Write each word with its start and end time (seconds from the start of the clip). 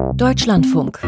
Deutschlandfunk. 0.00 1.00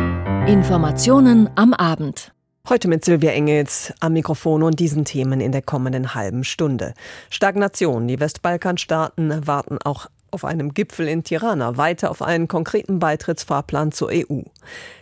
Informationen 0.46 1.50
am 1.54 1.75
Abend. 1.75 2.33
Heute 2.68 2.89
mit 2.89 3.04
Silvia 3.04 3.33
Engels 3.33 3.92
am 4.00 4.12
Mikrofon 4.12 4.62
und 4.62 4.80
diesen 4.80 5.04
Themen 5.04 5.41
in 5.41 5.53
der 5.53 5.62
kommenden 5.62 6.15
halben 6.15 6.45
Stunde. 6.45 6.94
Stagnation. 7.31 8.07
Die 8.07 8.20
Westbalkanstaaten 8.20 9.46
warten 9.46 9.79
auch 9.84 10.07
auf 10.30 10.45
einem 10.45 10.75
Gipfel 10.75 11.09
in 11.09 11.25
Tirana 11.25 11.77
weiter 11.77 12.11
auf 12.11 12.23
einen 12.23 12.48
konkreten 12.48 12.98
Beitrittsfahrplan 12.98 13.93
zur 13.93 14.11
EU. 14.11 14.42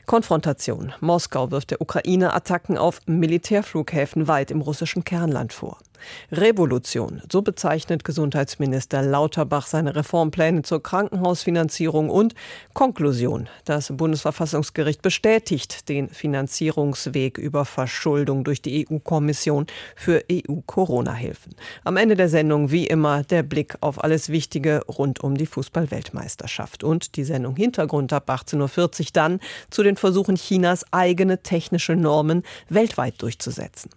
Konfrontation. 0.07 0.93
Moskau 1.00 1.50
wirft 1.50 1.70
der 1.70 1.80
Ukraine 1.80 2.34
Attacken 2.34 2.79
auf 2.79 3.00
Militärflughäfen 3.07 4.29
weit 4.29 4.50
im 4.50 4.61
russischen 4.61 5.04
Kernland 5.04 5.52
vor. 5.52 5.79
Revolution, 6.32 7.23
so 7.30 7.43
bezeichnet 7.43 8.05
Gesundheitsminister 8.05 9.03
Lauterbach 9.03 9.67
seine 9.67 9.96
Reformpläne 9.96 10.62
zur 10.62 10.82
Krankenhausfinanzierung 10.82 12.11
und 12.11 12.35
Konklusion. 12.75 13.49
Das 13.64 13.93
Bundesverfassungsgericht 13.96 15.03
bestätigt 15.03 15.89
den 15.89 16.08
Finanzierungsweg 16.08 17.39
über 17.39 17.64
Verschuldung 17.64 18.44
durch 18.44 18.63
die 18.63 18.86
EU-Kommission 18.89 19.67
für 19.96 20.25
EU-Corona-Hilfen. 20.31 21.55
Am 21.85 21.96
Ende 21.96 22.17
der 22.17 22.29
Sendung 22.29 22.71
wie 22.71 22.86
immer 22.86 23.22
der 23.22 23.43
Blick 23.43 23.77
auf 23.80 24.03
alles 24.03 24.29
Wichtige 24.29 24.82
rund 24.86 25.21
um 25.21 25.36
die 25.36 25.46
Fußball-Weltmeisterschaft 25.46 26.85
und 26.85 27.17
die 27.17 27.25
Sendung 27.25 27.57
Hintergrund 27.57 28.13
ab 28.13 28.30
18.40 28.30 29.00
Uhr 29.00 29.07
dann 29.13 29.41
zu 29.71 29.82
den 29.82 29.96
Versuchen 29.96 30.36
Chinas 30.36 30.85
eigene 30.93 31.43
technische 31.43 31.96
Normen 31.96 32.42
weltweit 32.69 33.20
durchzusetzen. 33.22 33.91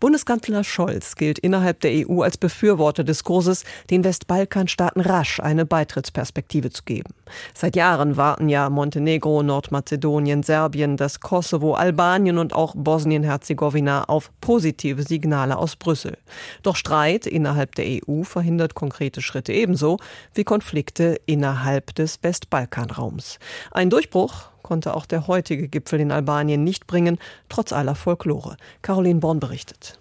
Bundeskanzler 0.00 0.64
Scholz 0.64 1.16
gilt 1.16 1.38
innerhalb 1.38 1.80
der 1.80 2.08
EU 2.08 2.22
als 2.22 2.36
Befürworter 2.36 3.04
des 3.04 3.24
Kurses, 3.24 3.64
den 3.90 4.04
Westbalkanstaaten 4.04 5.02
rasch 5.02 5.40
eine 5.40 5.66
Beitrittsperspektive 5.66 6.70
zu 6.70 6.82
geben. 6.84 7.14
Seit 7.54 7.76
Jahren 7.76 8.16
warten 8.16 8.48
ja 8.48 8.70
Montenegro, 8.70 9.42
Nordmazedonien, 9.42 10.42
Serbien, 10.42 10.96
das 10.96 11.20
Kosovo, 11.20 11.74
Albanien 11.74 12.38
und 12.38 12.54
auch 12.54 12.74
Bosnien-Herzegowina 12.76 14.04
auf 14.04 14.30
positive 14.40 15.02
Signale 15.02 15.56
aus 15.56 15.76
Brüssel. 15.76 16.16
Doch 16.62 16.76
Streit 16.76 17.26
innerhalb 17.26 17.74
der 17.74 17.86
EU 17.86 18.22
verhindert 18.22 18.74
konkrete 18.74 19.22
Schritte 19.22 19.52
ebenso 19.52 19.98
wie 20.34 20.44
Konflikte 20.44 21.20
innerhalb 21.26 21.94
des 21.94 22.22
Westbalkanraums. 22.22 23.38
Ein 23.70 23.90
Durchbruch 23.90 24.50
konnte 24.66 24.94
auch 24.94 25.06
der 25.06 25.28
heutige 25.28 25.68
Gipfel 25.68 26.00
in 26.00 26.10
Albanien 26.10 26.64
nicht 26.64 26.88
bringen, 26.88 27.18
trotz 27.48 27.72
aller 27.72 27.94
Folklore. 27.94 28.56
Caroline 28.82 29.20
Born 29.20 29.38
berichtet. 29.38 29.96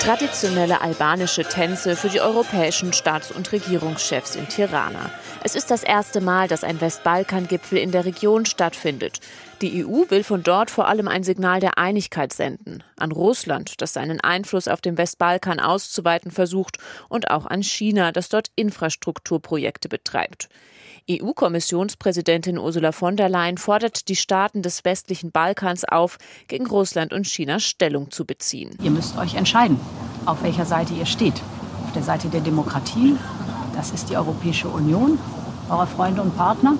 Traditionelle 0.00 0.80
albanische 0.80 1.44
Tänze 1.44 1.94
für 1.94 2.08
die 2.08 2.22
europäischen 2.22 2.94
Staats- 2.94 3.30
und 3.30 3.52
Regierungschefs 3.52 4.34
in 4.34 4.48
Tirana. 4.48 5.10
Es 5.44 5.54
ist 5.54 5.70
das 5.70 5.84
erste 5.84 6.20
Mal, 6.20 6.48
dass 6.48 6.64
ein 6.64 6.80
Westbalkan-Gipfel 6.80 7.78
in 7.78 7.92
der 7.92 8.06
Region 8.06 8.46
stattfindet. 8.46 9.20
Die 9.62 9.86
EU 9.86 10.10
will 10.10 10.24
von 10.24 10.42
dort 10.42 10.72
vor 10.72 10.88
allem 10.88 11.06
ein 11.06 11.22
Signal 11.22 11.60
der 11.60 11.78
Einigkeit 11.78 12.32
senden. 12.32 12.82
An 12.96 13.12
Russland, 13.12 13.80
das 13.80 13.92
seinen 13.92 14.20
Einfluss 14.20 14.66
auf 14.66 14.80
dem 14.80 14.98
Westbalkan 14.98 15.60
auszuweiten 15.60 16.32
versucht, 16.32 16.78
und 17.08 17.30
auch 17.30 17.46
an 17.46 17.62
China, 17.62 18.10
das 18.10 18.28
dort 18.28 18.48
Infrastrukturprojekte 18.56 19.88
betreibt. 19.88 20.48
EU-Kommissionspräsidentin 21.08 22.58
Ursula 22.58 22.90
von 22.90 23.16
der 23.16 23.28
Leyen 23.28 23.56
fordert 23.56 24.08
die 24.08 24.16
Staaten 24.16 24.62
des 24.62 24.84
westlichen 24.84 25.30
Balkans 25.30 25.84
auf, 25.84 26.18
gegen 26.48 26.66
Russland 26.66 27.12
und 27.12 27.28
China 27.28 27.60
Stellung 27.60 28.10
zu 28.10 28.24
beziehen. 28.24 28.76
Ihr 28.82 28.90
müsst 28.90 29.16
euch 29.16 29.36
entscheiden, 29.36 29.78
auf 30.26 30.42
welcher 30.42 30.66
Seite 30.66 30.92
ihr 30.94 31.06
steht. 31.06 31.40
Auf 31.84 31.92
der 31.92 32.02
Seite 32.02 32.28
der 32.28 32.40
Demokratie, 32.40 33.16
das 33.76 33.92
ist 33.92 34.10
die 34.10 34.16
Europäische 34.16 34.68
Union, 34.68 35.20
eure 35.68 35.86
Freunde 35.86 36.20
und 36.20 36.36
Partner, 36.36 36.76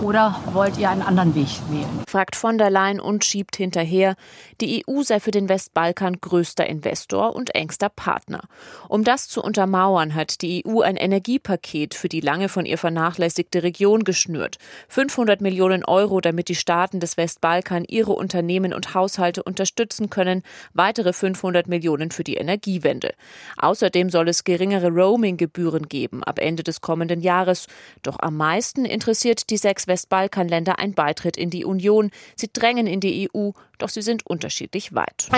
oder 0.00 0.40
wollt 0.52 0.78
ihr 0.78 0.90
einen 0.90 1.02
anderen 1.02 1.34
Weg 1.34 1.48
wählen? 1.70 2.02
fragt 2.12 2.36
von 2.36 2.58
der 2.58 2.68
Leyen 2.68 3.00
und 3.00 3.24
schiebt 3.24 3.56
hinterher, 3.56 4.16
die 4.60 4.84
EU 4.86 5.02
sei 5.02 5.18
für 5.18 5.30
den 5.30 5.48
Westbalkan 5.48 6.20
größter 6.20 6.66
Investor 6.66 7.34
und 7.34 7.54
engster 7.54 7.88
Partner. 7.88 8.42
Um 8.88 9.02
das 9.02 9.28
zu 9.28 9.42
untermauern, 9.42 10.14
hat 10.14 10.42
die 10.42 10.62
EU 10.66 10.82
ein 10.82 10.96
Energiepaket 10.96 11.94
für 11.94 12.10
die 12.10 12.20
lange 12.20 12.50
von 12.50 12.66
ihr 12.66 12.76
vernachlässigte 12.76 13.62
Region 13.62 14.04
geschnürt. 14.04 14.58
500 14.88 15.40
Millionen 15.40 15.86
Euro, 15.86 16.20
damit 16.20 16.48
die 16.48 16.54
Staaten 16.54 17.00
des 17.00 17.16
Westbalkan 17.16 17.84
ihre 17.88 18.12
Unternehmen 18.12 18.74
und 18.74 18.94
Haushalte 18.94 19.42
unterstützen 19.42 20.10
können, 20.10 20.42
weitere 20.74 21.14
500 21.14 21.66
Millionen 21.66 22.10
für 22.10 22.24
die 22.24 22.36
Energiewende. 22.36 23.14
Außerdem 23.56 24.10
soll 24.10 24.28
es 24.28 24.44
geringere 24.44 24.88
Roaming-Gebühren 24.88 25.88
geben 25.88 26.22
ab 26.22 26.38
Ende 26.38 26.62
des 26.62 26.82
kommenden 26.82 27.22
Jahres. 27.22 27.68
Doch 28.02 28.18
am 28.18 28.36
meisten 28.36 28.84
interessiert 28.84 29.48
die 29.48 29.56
sechs 29.72 29.86
Westbalkanländer 29.86 30.78
ein 30.78 30.92
Beitritt 30.92 31.38
in 31.38 31.48
die 31.48 31.64
Union. 31.64 32.10
Sie 32.36 32.50
drängen 32.52 32.86
in 32.86 33.00
die 33.00 33.30
EU, 33.34 33.52
doch 33.78 33.88
sie 33.88 34.02
sind 34.02 34.26
unterschiedlich 34.26 34.94
weit. 34.94 35.28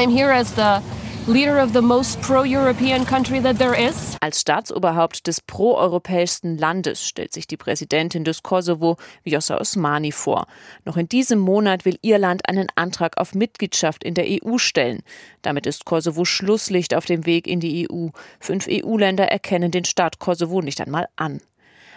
Als 4.21 4.41
Staatsoberhaupt 4.41 5.29
des 5.29 5.41
proeuropäischsten 5.41 6.59
Landes 6.59 7.07
stellt 7.07 7.33
sich 7.33 7.47
die 7.47 7.57
Präsidentin 7.57 8.25
des 8.25 8.43
Kosovo, 8.43 8.97
Vjosa 9.23 9.57
Osmani, 9.59 10.11
vor. 10.11 10.49
Noch 10.85 10.97
in 10.97 11.09
diesem 11.09 11.39
Monat 11.39 11.85
will 11.85 11.97
ihr 12.03 12.19
Land 12.19 12.49
einen 12.49 12.67
Antrag 12.75 13.19
auf 13.19 13.37
Mitgliedschaft 13.37 14.03
in 14.03 14.15
der 14.15 14.27
EU 14.29 14.59
stellen. 14.59 15.03
Damit 15.43 15.67
ist 15.67 15.85
Kosovo 15.85 16.25
Schlusslicht 16.25 16.93
auf 16.93 17.07
dem 17.07 17.25
Weg 17.25 17.47
in 17.47 17.61
die 17.61 17.89
EU. 17.89 18.09
Fünf 18.41 18.67
EU-Länder 18.69 19.29
erkennen 19.29 19.71
den 19.71 19.85
Staat 19.85 20.19
Kosovo 20.19 20.61
nicht 20.61 20.81
einmal 20.81 21.07
an. 21.15 21.41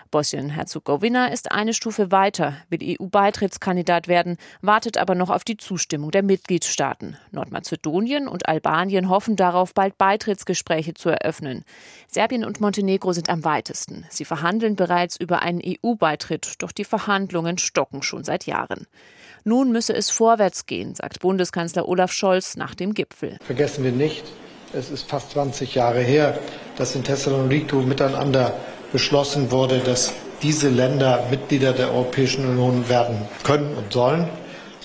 Bosnien-Herzegowina 0.09 1.27
ist 1.27 1.51
eine 1.51 1.73
Stufe 1.73 2.11
weiter, 2.11 2.57
will 2.69 2.79
EU-Beitrittskandidat 2.81 4.07
werden, 4.07 4.37
wartet 4.61 4.97
aber 4.97 5.15
noch 5.15 5.29
auf 5.29 5.43
die 5.43 5.57
Zustimmung 5.57 6.11
der 6.11 6.23
Mitgliedstaaten. 6.23 7.17
Nordmazedonien 7.31 8.27
und 8.27 8.47
Albanien 8.47 9.09
hoffen 9.09 9.35
darauf, 9.35 9.73
bald 9.73 9.97
Beitrittsgespräche 9.97 10.93
zu 10.93 11.09
eröffnen. 11.09 11.63
Serbien 12.07 12.45
und 12.45 12.61
Montenegro 12.61 13.13
sind 13.13 13.29
am 13.29 13.43
weitesten. 13.43 14.05
Sie 14.09 14.25
verhandeln 14.25 14.75
bereits 14.75 15.17
über 15.17 15.41
einen 15.41 15.61
EU-Beitritt, 15.65 16.55
doch 16.59 16.71
die 16.71 16.85
Verhandlungen 16.85 17.57
stocken 17.57 18.01
schon 18.01 18.23
seit 18.23 18.45
Jahren. 18.45 18.87
Nun 19.43 19.71
müsse 19.71 19.93
es 19.93 20.09
vorwärts 20.09 20.65
gehen, 20.65 20.95
sagt 20.95 21.19
Bundeskanzler 21.19 21.87
Olaf 21.87 22.11
Scholz 22.11 22.57
nach 22.57 22.75
dem 22.75 22.93
Gipfel. 22.93 23.37
Vergessen 23.45 23.83
wir 23.83 23.91
nicht, 23.91 24.25
es 24.73 24.89
ist 24.89 25.09
fast 25.09 25.31
20 25.31 25.75
Jahre 25.75 26.01
her, 26.01 26.37
dass 26.75 26.95
in 26.95 27.03
Thessaloniki 27.03 27.75
miteinander 27.77 28.53
beschlossen 28.97 29.51
wurde, 29.51 29.77
dass 29.77 30.11
diese 30.41 30.69
Länder 30.69 31.27
Mitglieder 31.29 31.71
der 31.71 31.93
Europäischen 31.93 32.47
Union 32.49 32.89
werden 32.89 33.27
können 33.43 33.75
und 33.75 33.93
sollen. 33.93 34.27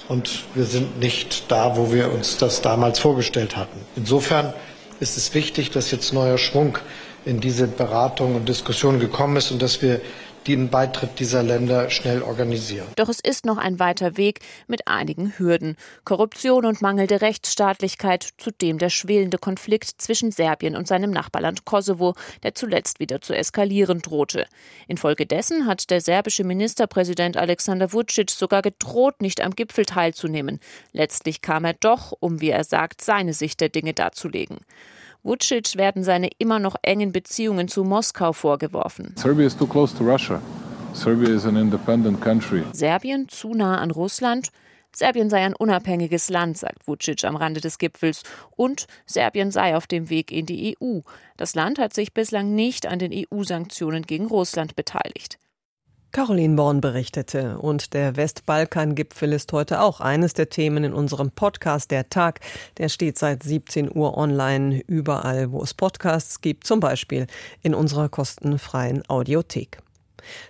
Und 0.06 0.44
wir 0.54 0.66
sind 0.66 1.00
nicht 1.00 1.50
da, 1.50 1.78
wo 1.78 1.90
wir 1.94 2.12
uns 2.12 2.36
das 2.36 2.60
damals 2.60 2.98
vorgestellt 2.98 3.56
hatten. 3.56 3.80
Insofern 3.96 4.52
ist 5.00 5.16
es 5.16 5.32
wichtig, 5.32 5.70
dass 5.70 5.90
jetzt 5.92 6.12
neuer 6.12 6.36
Schwung 6.36 6.76
in 7.24 7.40
diese 7.40 7.66
Beratungen 7.66 8.36
und 8.36 8.50
Diskussionen 8.50 9.00
gekommen 9.00 9.36
ist 9.36 9.50
und 9.50 9.62
dass 9.62 9.80
wir 9.80 10.02
den 10.46 10.68
Beitritt 10.70 11.18
dieser 11.18 11.42
Länder 11.42 11.90
schnell 11.90 12.22
organisieren. 12.22 12.86
Doch 12.96 13.08
es 13.08 13.20
ist 13.20 13.44
noch 13.44 13.58
ein 13.58 13.78
weiter 13.78 14.16
Weg 14.16 14.40
mit 14.66 14.88
einigen 14.88 15.38
Hürden. 15.38 15.76
Korruption 16.04 16.66
und 16.66 16.82
mangelnde 16.82 17.20
Rechtsstaatlichkeit, 17.20 18.28
zudem 18.38 18.78
der 18.78 18.90
schwelende 18.90 19.38
Konflikt 19.38 20.00
zwischen 20.00 20.30
Serbien 20.30 20.76
und 20.76 20.88
seinem 20.88 21.10
Nachbarland 21.10 21.64
Kosovo, 21.64 22.14
der 22.42 22.54
zuletzt 22.54 23.00
wieder 23.00 23.20
zu 23.20 23.34
eskalieren 23.34 24.00
drohte. 24.00 24.46
Infolgedessen 24.88 25.66
hat 25.66 25.90
der 25.90 26.00
serbische 26.00 26.44
Ministerpräsident 26.44 27.36
Alexander 27.36 27.92
Vucic 27.92 28.30
sogar 28.30 28.62
gedroht, 28.62 29.20
nicht 29.20 29.40
am 29.40 29.54
Gipfel 29.54 29.84
teilzunehmen. 29.84 30.60
Letztlich 30.92 31.42
kam 31.42 31.64
er 31.64 31.74
doch, 31.74 32.12
um, 32.20 32.40
wie 32.40 32.50
er 32.50 32.64
sagt, 32.64 33.02
seine 33.02 33.32
Sicht 33.32 33.60
der 33.60 33.68
Dinge 33.68 33.94
darzulegen. 33.94 34.58
Vucic 35.24 35.76
werden 35.76 36.02
seine 36.02 36.30
immer 36.38 36.58
noch 36.58 36.74
engen 36.82 37.12
Beziehungen 37.12 37.68
zu 37.68 37.84
Moskau 37.84 38.32
vorgeworfen. 38.32 39.14
Serbia 39.16 39.46
is 39.46 39.56
too 39.56 39.66
close 39.66 39.96
to 39.96 40.04
Russia. 40.04 40.40
Serbia 40.94 41.28
is 41.28 41.46
an 41.46 41.56
independent 41.56 42.20
country. 42.20 42.64
Serbien 42.72 43.28
zu 43.28 43.54
nah 43.54 43.78
an 43.78 43.92
Russland. 43.92 44.48
Serbien 44.94 45.30
sei 45.30 45.44
ein 45.44 45.54
unabhängiges 45.54 46.28
Land, 46.28 46.58
sagt 46.58 46.86
Vucic 46.86 47.24
am 47.24 47.36
Rande 47.36 47.60
des 47.60 47.78
Gipfels. 47.78 48.24
Und 48.56 48.86
Serbien 49.06 49.52
sei 49.52 49.76
auf 49.76 49.86
dem 49.86 50.10
Weg 50.10 50.32
in 50.32 50.44
die 50.44 50.76
EU. 50.76 51.00
Das 51.36 51.54
Land 51.54 51.78
hat 51.78 51.94
sich 51.94 52.12
bislang 52.12 52.54
nicht 52.54 52.86
an 52.86 52.98
den 52.98 53.12
EU-Sanktionen 53.14 54.02
gegen 54.02 54.26
Russland 54.26 54.74
beteiligt. 54.74 55.38
Caroline 56.12 56.56
Born 56.56 56.82
berichtete 56.82 57.56
und 57.56 57.94
der 57.94 58.16
Westbalkan-Gipfel 58.16 59.32
ist 59.32 59.50
heute 59.54 59.80
auch 59.80 60.00
eines 60.00 60.34
der 60.34 60.50
Themen 60.50 60.84
in 60.84 60.92
unserem 60.92 61.30
Podcast 61.30 61.90
Der 61.90 62.10
Tag. 62.10 62.40
Der 62.76 62.90
steht 62.90 63.16
seit 63.16 63.42
17 63.42 63.90
Uhr 63.90 64.18
online 64.18 64.82
überall, 64.86 65.52
wo 65.52 65.62
es 65.62 65.72
Podcasts 65.72 66.42
gibt, 66.42 66.66
zum 66.66 66.80
Beispiel 66.80 67.26
in 67.62 67.74
unserer 67.74 68.10
kostenfreien 68.10 69.02
Audiothek. 69.08 69.78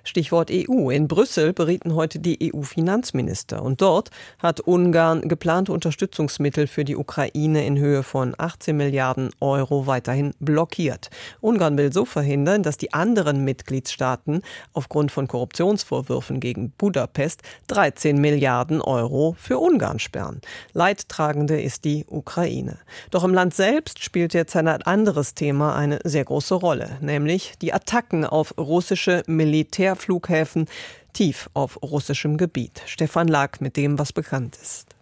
Stichwort 0.04 0.50
EU. 0.50 0.90
In 0.90 1.08
Brüssel 1.08 1.52
berieten 1.52 1.94
heute 1.94 2.18
die 2.18 2.52
EU-Finanzminister. 2.52 3.62
Und 3.62 3.80
dort 3.80 4.10
hat 4.38 4.60
Ungarn 4.60 5.28
geplante 5.28 5.72
Unterstützungsmittel 5.72 6.66
für 6.66 6.84
die 6.84 6.96
Ukraine 6.96 7.66
in 7.66 7.78
Höhe 7.78 8.02
von 8.02 8.34
18 8.36 8.76
Milliarden 8.76 9.30
Euro 9.40 9.86
weiterhin 9.86 10.34
blockiert. 10.40 11.10
Ungarn 11.40 11.76
will 11.78 11.92
so 11.92 12.04
verhindern, 12.04 12.62
dass 12.62 12.76
die 12.76 12.92
anderen 12.92 13.44
Mitgliedstaaten 13.44 14.42
aufgrund 14.72 15.12
von 15.12 15.28
Korruptionsvorwürfen 15.28 16.40
gegen 16.40 16.70
Budapest 16.70 17.42
13 17.68 18.20
Milliarden 18.20 18.80
Euro 18.80 19.34
für 19.38 19.58
Ungarn 19.58 19.98
sperren. 19.98 20.40
Leidtragende 20.72 21.60
ist 21.60 21.84
die 21.84 22.04
Ukraine. 22.08 22.78
Doch 23.10 23.24
im 23.24 23.34
Land 23.34 23.54
selbst 23.54 24.02
spielt 24.02 24.34
jetzt 24.34 24.56
ein 24.56 24.68
anderes 24.68 25.34
Thema 25.34 25.74
eine 25.74 25.98
sehr 26.04 26.24
große 26.24 26.54
Rolle, 26.54 26.98
nämlich 27.00 27.54
die 27.60 27.72
Attacken 27.72 28.24
auf 28.24 28.54
russische 28.58 29.22
Militärflughäfen 29.62 30.66
tief 31.12 31.48
auf 31.54 31.80
russischem 31.82 32.36
Gebiet. 32.36 32.82
Stefan 32.86 33.28
Lag 33.28 33.60
mit 33.60 33.76
dem, 33.76 33.98
was 33.98 34.12
bekannt 34.12 34.58
ist. 34.60 34.96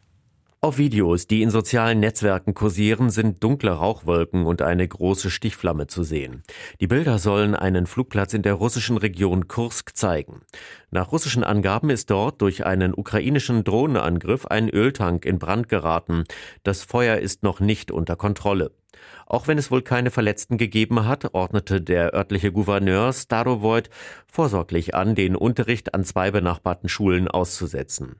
Auf 0.63 0.77
Videos, 0.77 1.27
die 1.27 1.41
in 1.41 1.49
sozialen 1.49 2.01
Netzwerken 2.01 2.53
kursieren, 2.53 3.09
sind 3.09 3.43
dunkle 3.43 3.71
Rauchwolken 3.71 4.45
und 4.45 4.61
eine 4.61 4.87
große 4.87 5.31
Stichflamme 5.31 5.87
zu 5.87 6.03
sehen. 6.03 6.43
Die 6.83 6.87
Bilder 6.87 7.19
sollen 7.19 7.55
einen 7.55 7.87
Flugplatz 7.87 8.35
in 8.35 8.43
der 8.43 8.53
russischen 8.53 8.99
Region 8.99 9.49
Kursk 9.49 9.97
zeigen. 9.97 10.43
Nach 10.91 11.13
russischen 11.13 11.45
Angaben 11.45 11.89
ist 11.89 12.11
dort 12.11 12.43
durch 12.43 12.67
einen 12.67 12.93
ukrainischen 12.93 13.65
Drohnenangriff 13.65 14.45
ein 14.45 14.69
Öltank 14.69 15.25
in 15.25 15.39
Brand 15.39 15.71
geraten. 15.71 16.25
Das 16.63 16.83
Feuer 16.83 17.17
ist 17.17 17.43
noch 17.43 17.61
nicht 17.61 17.91
unter 17.91 18.17
Kontrolle. 18.17 18.73
Auch 19.27 19.49
wenn 19.49 19.59
es 19.59 19.71
wohl 19.71 19.83
keine 19.83 20.11
Verletzten 20.11 20.59
gegeben 20.59 21.07
hat, 21.07 21.35
ordnete 21.35 21.81
der 21.81 22.15
örtliche 22.15 22.53
Gouverneur 22.53 23.13
Starovoid 23.13 23.91
vorsorglich 24.27 24.95
an, 24.95 25.15
den 25.15 25.37
Unterricht 25.37 25.95
an 25.95 26.05
zwei 26.05 26.31
benachbarten 26.31 26.89
Schulen 26.89 27.29
auszusetzen. 27.29 28.17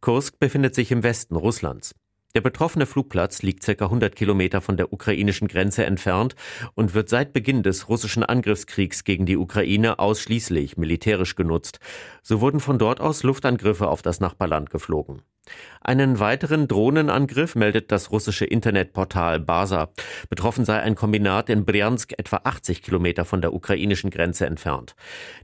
Kursk 0.00 0.38
befindet 0.38 0.74
sich 0.74 0.92
im 0.92 1.02
Westen 1.02 1.36
Russlands. 1.36 1.94
Der 2.36 2.42
betroffene 2.42 2.84
Flugplatz 2.84 3.40
liegt 3.40 3.64
ca. 3.64 3.86
100 3.86 4.14
Kilometer 4.14 4.60
von 4.60 4.76
der 4.76 4.92
ukrainischen 4.92 5.48
Grenze 5.48 5.86
entfernt 5.86 6.36
und 6.74 6.92
wird 6.92 7.08
seit 7.08 7.32
Beginn 7.32 7.62
des 7.62 7.88
russischen 7.88 8.22
Angriffskriegs 8.24 9.04
gegen 9.04 9.24
die 9.24 9.38
Ukraine 9.38 9.98
ausschließlich 9.98 10.76
militärisch 10.76 11.34
genutzt. 11.34 11.80
So 12.22 12.42
wurden 12.42 12.60
von 12.60 12.78
dort 12.78 13.00
aus 13.00 13.22
Luftangriffe 13.22 13.88
auf 13.88 14.02
das 14.02 14.20
Nachbarland 14.20 14.68
geflogen. 14.68 15.22
Einen 15.80 16.18
weiteren 16.18 16.68
Drohnenangriff 16.68 17.54
meldet 17.54 17.92
das 17.92 18.10
russische 18.10 18.44
Internetportal 18.44 19.40
Basa. 19.40 19.90
Betroffen 20.28 20.64
sei 20.64 20.80
ein 20.80 20.94
Kombinat 20.94 21.48
in 21.48 21.64
Bryansk 21.64 22.12
etwa 22.18 22.40
80 22.44 22.82
Kilometer 22.82 23.24
von 23.24 23.40
der 23.40 23.52
ukrainischen 23.52 24.10
Grenze 24.10 24.46
entfernt. 24.46 24.96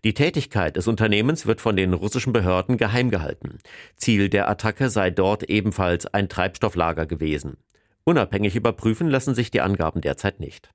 Die 0.04 0.14
Tätigkeit 0.14 0.76
des 0.76 0.88
Unternehmens 0.88 1.46
wird 1.46 1.60
von 1.60 1.76
den 1.76 1.92
russischen 1.92 2.32
Behörden 2.32 2.76
geheim 2.76 3.10
gehalten. 3.10 3.58
Ziel 3.96 4.28
der 4.28 4.48
Attacke 4.48 4.90
sei 4.90 5.10
dort 5.10 5.44
ebenfalls 5.44 6.06
ein 6.06 6.28
Treibstofflager 6.28 7.06
gewesen. 7.06 7.56
Unabhängig 8.04 8.56
überprüfen 8.56 9.08
lassen 9.08 9.34
sich 9.34 9.52
die 9.52 9.60
Angaben 9.60 10.00
derzeit 10.00 10.40
nicht. 10.40 10.70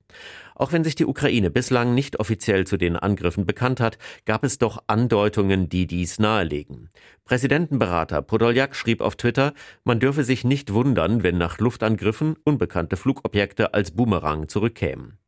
Auch 0.58 0.72
wenn 0.72 0.84
sich 0.84 0.96
die 0.96 1.06
Ukraine 1.06 1.52
bislang 1.52 1.94
nicht 1.94 2.20
offiziell 2.20 2.66
zu 2.66 2.78
den 2.78 2.96
Angriffen 2.96 3.46
bekannt 3.46 3.80
hat, 3.80 4.00
gab 4.26 4.44
es 4.44 4.58
doch 4.58 4.84
Andeutungen, 4.88 5.70
die 5.70 5.86
dies 5.86 6.18
nahelegen. 6.18 6.90
Präsidentenberater 7.26 8.24
Podoljak 8.24 8.76
schrieb 8.76 9.02
auf 9.02 9.16
Twitter, 9.16 9.54
man 9.84 10.00
dürfe 10.00 10.24
sich 10.24 10.44
nicht 10.44 10.74
wundern, 10.74 11.22
wenn 11.22 11.38
nach 11.38 11.60
Luftangriffen 11.60 12.38
unbekannte 12.44 12.98
Flugobjekte 12.98 13.76
als 13.76 13.92
Boomerang 13.92 14.48
zurückkämen. 14.48 15.20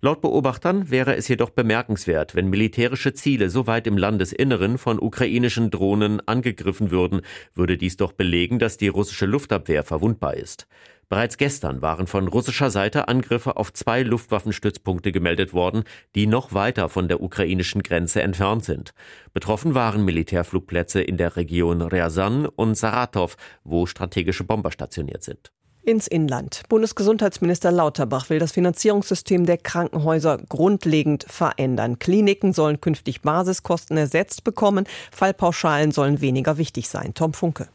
Laut 0.00 0.22
Beobachtern 0.22 0.90
wäre 0.90 1.14
es 1.14 1.28
jedoch 1.28 1.50
bemerkenswert, 1.50 2.34
wenn 2.34 2.48
militärische 2.48 3.12
Ziele 3.12 3.50
so 3.50 3.66
weit 3.66 3.86
im 3.86 3.98
Landesinneren 3.98 4.78
von 4.78 4.98
ukrainischen 4.98 5.70
Drohnen 5.70 6.26
angegriffen 6.26 6.90
würden, 6.90 7.20
würde 7.54 7.76
dies 7.76 7.98
doch 7.98 8.12
belegen, 8.12 8.58
dass 8.58 8.78
die 8.78 8.88
russische 8.88 9.26
Luftabwehr 9.26 9.82
verwundbar 9.82 10.36
ist. 10.36 10.66
Bereits 11.10 11.38
gestern 11.38 11.82
waren 11.82 12.06
von 12.06 12.28
russischer 12.28 12.70
Seite 12.70 13.08
Angriffe 13.08 13.56
auf 13.56 13.72
zwei 13.72 14.02
Luftwaffenstützpunkte 14.02 15.10
gemeldet 15.10 15.52
worden, 15.52 15.82
die 16.14 16.28
noch 16.28 16.54
weiter 16.54 16.88
von 16.88 17.08
der 17.08 17.20
ukrainischen 17.20 17.82
Grenze 17.82 18.22
entfernt 18.22 18.64
sind. 18.64 18.94
Betroffen 19.32 19.74
waren 19.74 20.04
Militärflugplätze 20.04 21.02
in 21.02 21.16
der 21.16 21.36
Region 21.36 21.82
Ryazan 21.82 22.46
und 22.46 22.76
Saratow, 22.76 23.36
wo 23.64 23.86
strategische 23.86 24.44
Bomber 24.44 24.70
stationiert 24.70 25.24
sind. 25.24 25.50
Ins 25.82 26.06
Inland. 26.06 26.62
Bundesgesundheitsminister 26.68 27.72
Lauterbach 27.72 28.30
will 28.30 28.38
das 28.38 28.52
Finanzierungssystem 28.52 29.46
der 29.46 29.58
Krankenhäuser 29.58 30.38
grundlegend 30.48 31.24
verändern. 31.28 31.98
Kliniken 31.98 32.52
sollen 32.52 32.80
künftig 32.80 33.22
Basiskosten 33.22 33.96
ersetzt 33.96 34.44
bekommen, 34.44 34.86
Fallpauschalen 35.10 35.90
sollen 35.90 36.20
weniger 36.20 36.56
wichtig 36.56 36.88
sein. 36.88 37.14
Tom 37.14 37.32
Funke. 37.32 37.66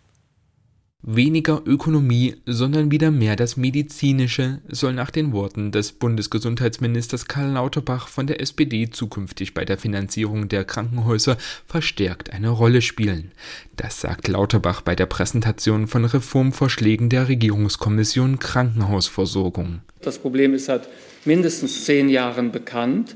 Weniger 1.08 1.62
Ökonomie, 1.68 2.34
sondern 2.48 2.90
wieder 2.90 3.12
mehr 3.12 3.36
das 3.36 3.58
Medizinische 3.58 4.58
soll 4.68 4.94
nach 4.94 5.12
den 5.12 5.34
Worten 5.34 5.72
des 5.72 5.92
Bundesgesundheitsministers 5.92 7.28
Karl 7.28 7.52
Lauterbach 7.52 8.08
von 8.08 8.26
der 8.26 8.42
SPD 8.42 8.90
zukünftig 8.90 9.54
bei 9.54 9.66
der 9.66 9.78
Finanzierung 9.78 10.48
der 10.48 10.64
Krankenhäuser 10.64 11.38
verstärkt 11.68 12.32
eine 12.34 12.50
Rolle 12.50 12.82
spielen. 12.82 13.34
Das 13.78 14.02
sagt 14.02 14.28
Lauterbach 14.28 14.82
bei 14.82 14.96
der 14.96 15.06
Präsentation 15.06 15.86
von 15.86 16.06
Reformvorschlägen 16.06 17.10
der 17.10 17.28
Regierungskommission 17.28 18.40
Krankenhausversorgung. 18.40 19.82
Das 20.02 20.18
Problem 20.18 20.56
ist 20.56 20.66
seit 20.66 20.90
mindestens 21.24 21.86
zehn 21.86 22.10
Jahren 22.10 22.52
bekannt. 22.52 23.14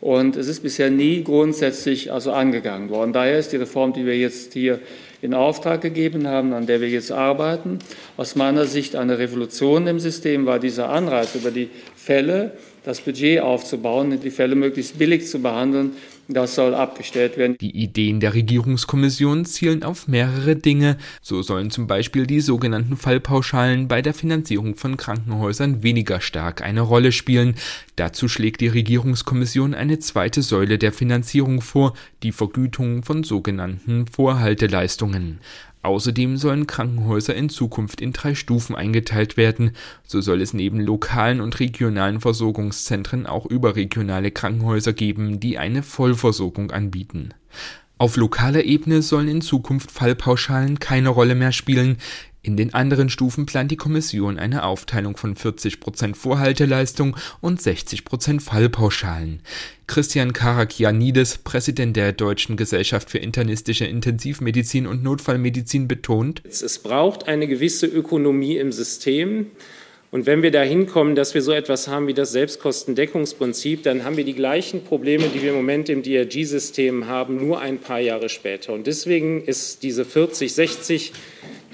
Und 0.00 0.36
es 0.36 0.46
ist 0.46 0.62
bisher 0.62 0.90
nie 0.90 1.24
grundsätzlich 1.24 2.12
also 2.12 2.32
angegangen 2.32 2.90
worden. 2.90 3.12
Daher 3.12 3.38
ist 3.38 3.52
die 3.52 3.56
Reform, 3.56 3.92
die 3.92 4.06
wir 4.06 4.16
jetzt 4.16 4.52
hier 4.52 4.78
in 5.22 5.34
Auftrag 5.34 5.80
gegeben 5.80 6.26
haben, 6.26 6.52
an 6.52 6.66
der 6.66 6.80
wir 6.80 6.88
jetzt 6.88 7.12
arbeiten, 7.12 7.78
aus 8.16 8.36
meiner 8.36 8.66
Sicht 8.66 8.96
eine 8.96 9.18
Revolution 9.18 9.86
im 9.86 10.00
System, 10.00 10.46
weil 10.46 10.60
dieser 10.60 10.90
Anreiz 10.90 11.34
über 11.34 11.50
die 11.50 11.70
Fälle, 11.96 12.52
das 12.84 13.00
Budget 13.00 13.40
aufzubauen, 13.40 14.20
die 14.20 14.30
Fälle 14.30 14.54
möglichst 14.54 14.98
billig 14.98 15.26
zu 15.26 15.40
behandeln, 15.40 15.96
das 16.28 16.54
soll 16.54 16.74
abgestellt 16.74 17.36
werden. 17.36 17.56
Die 17.60 17.76
Ideen 17.76 18.20
der 18.20 18.34
Regierungskommission 18.34 19.44
zielen 19.44 19.82
auf 19.82 20.08
mehrere 20.08 20.56
Dinge. 20.56 20.96
So 21.22 21.42
sollen 21.42 21.70
zum 21.70 21.86
Beispiel 21.86 22.26
die 22.26 22.40
sogenannten 22.40 22.96
Fallpauschalen 22.96 23.88
bei 23.88 24.02
der 24.02 24.14
Finanzierung 24.14 24.74
von 24.74 24.96
Krankenhäusern 24.96 25.82
weniger 25.82 26.20
stark 26.20 26.62
eine 26.62 26.80
Rolle 26.80 27.12
spielen. 27.12 27.54
Dazu 27.96 28.28
schlägt 28.28 28.60
die 28.60 28.68
Regierungskommission 28.68 29.74
eine 29.74 29.98
zweite 29.98 30.42
Säule 30.42 30.78
der 30.78 30.92
Finanzierung 30.92 31.60
vor, 31.60 31.94
die 32.22 32.32
Vergütung 32.32 33.02
von 33.02 33.22
sogenannten 33.22 34.06
Vorhalteleistungen. 34.06 35.38
Außerdem 35.86 36.36
sollen 36.36 36.66
Krankenhäuser 36.66 37.36
in 37.36 37.48
Zukunft 37.48 38.00
in 38.00 38.12
drei 38.12 38.34
Stufen 38.34 38.74
eingeteilt 38.74 39.36
werden. 39.36 39.70
So 40.02 40.20
soll 40.20 40.40
es 40.40 40.52
neben 40.52 40.80
lokalen 40.80 41.40
und 41.40 41.60
regionalen 41.60 42.18
Versorgungszentren 42.20 43.24
auch 43.24 43.46
überregionale 43.46 44.32
Krankenhäuser 44.32 44.92
geben, 44.92 45.38
die 45.38 45.58
eine 45.58 45.84
Vollversorgung 45.84 46.72
anbieten. 46.72 47.34
Auf 47.98 48.16
lokaler 48.16 48.64
Ebene 48.64 49.00
sollen 49.00 49.28
in 49.28 49.42
Zukunft 49.42 49.92
Fallpauschalen 49.92 50.80
keine 50.80 51.10
Rolle 51.10 51.36
mehr 51.36 51.52
spielen. 51.52 51.98
In 52.46 52.56
den 52.56 52.72
anderen 52.74 53.08
Stufen 53.08 53.44
plant 53.44 53.72
die 53.72 53.76
Kommission 53.76 54.38
eine 54.38 54.62
Aufteilung 54.62 55.16
von 55.16 55.34
40 55.34 55.80
Prozent 55.80 56.16
Vorhalteleistung 56.16 57.16
und 57.40 57.60
60 57.60 58.04
Prozent 58.04 58.40
Fallpauschalen. 58.40 59.42
Christian 59.88 60.32
Karakianidis, 60.32 61.38
Präsident 61.38 61.96
der 61.96 62.12
Deutschen 62.12 62.56
Gesellschaft 62.56 63.10
für 63.10 63.18
internistische 63.18 63.86
Intensivmedizin 63.86 64.86
und 64.86 65.02
Notfallmedizin, 65.02 65.88
betont, 65.88 66.40
es 66.44 66.78
braucht 66.78 67.26
eine 67.26 67.48
gewisse 67.48 67.88
Ökonomie 67.88 68.58
im 68.58 68.70
System. 68.70 69.50
Und 70.12 70.26
wenn 70.26 70.42
wir 70.42 70.52
dahin 70.52 70.86
kommen, 70.86 71.16
dass 71.16 71.34
wir 71.34 71.42
so 71.42 71.50
etwas 71.50 71.88
haben 71.88 72.06
wie 72.06 72.14
das 72.14 72.30
Selbstkostendeckungsprinzip, 72.30 73.82
dann 73.82 74.04
haben 74.04 74.16
wir 74.16 74.24
die 74.24 74.34
gleichen 74.34 74.84
Probleme, 74.84 75.24
die 75.34 75.42
wir 75.42 75.50
im 75.50 75.56
Moment 75.56 75.88
im 75.88 76.04
DRG-System 76.04 77.08
haben, 77.08 77.38
nur 77.44 77.60
ein 77.60 77.78
paar 77.78 77.98
Jahre 77.98 78.28
später. 78.28 78.72
Und 78.72 78.86
deswegen 78.86 79.42
ist 79.42 79.82
diese 79.82 80.04
40, 80.04 80.54
60 80.54 81.12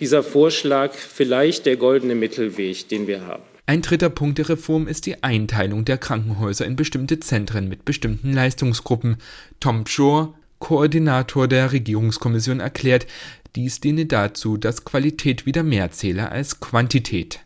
dieser 0.02 0.24
Vorschlag 0.24 0.94
vielleicht 0.94 1.64
der 1.64 1.76
goldene 1.76 2.16
Mittelweg, 2.16 2.88
den 2.88 3.06
wir 3.06 3.24
haben. 3.24 3.44
Ein 3.66 3.82
dritter 3.82 4.10
Punkt 4.10 4.38
der 4.38 4.48
Reform 4.48 4.88
ist 4.88 5.06
die 5.06 5.22
Einteilung 5.22 5.84
der 5.84 5.96
Krankenhäuser 5.96 6.66
in 6.66 6.74
bestimmte 6.74 7.20
Zentren 7.20 7.68
mit 7.68 7.84
bestimmten 7.84 8.32
Leistungsgruppen. 8.32 9.18
Tom 9.60 9.86
Shore, 9.86 10.34
Koordinator 10.58 11.46
der 11.46 11.70
Regierungskommission, 11.70 12.58
erklärt, 12.58 13.06
dies 13.54 13.78
diene 13.78 14.06
dazu, 14.06 14.56
dass 14.56 14.84
Qualität 14.84 15.46
wieder 15.46 15.62
mehr 15.62 15.92
zähle 15.92 16.32
als 16.32 16.58
Quantität. 16.58 17.38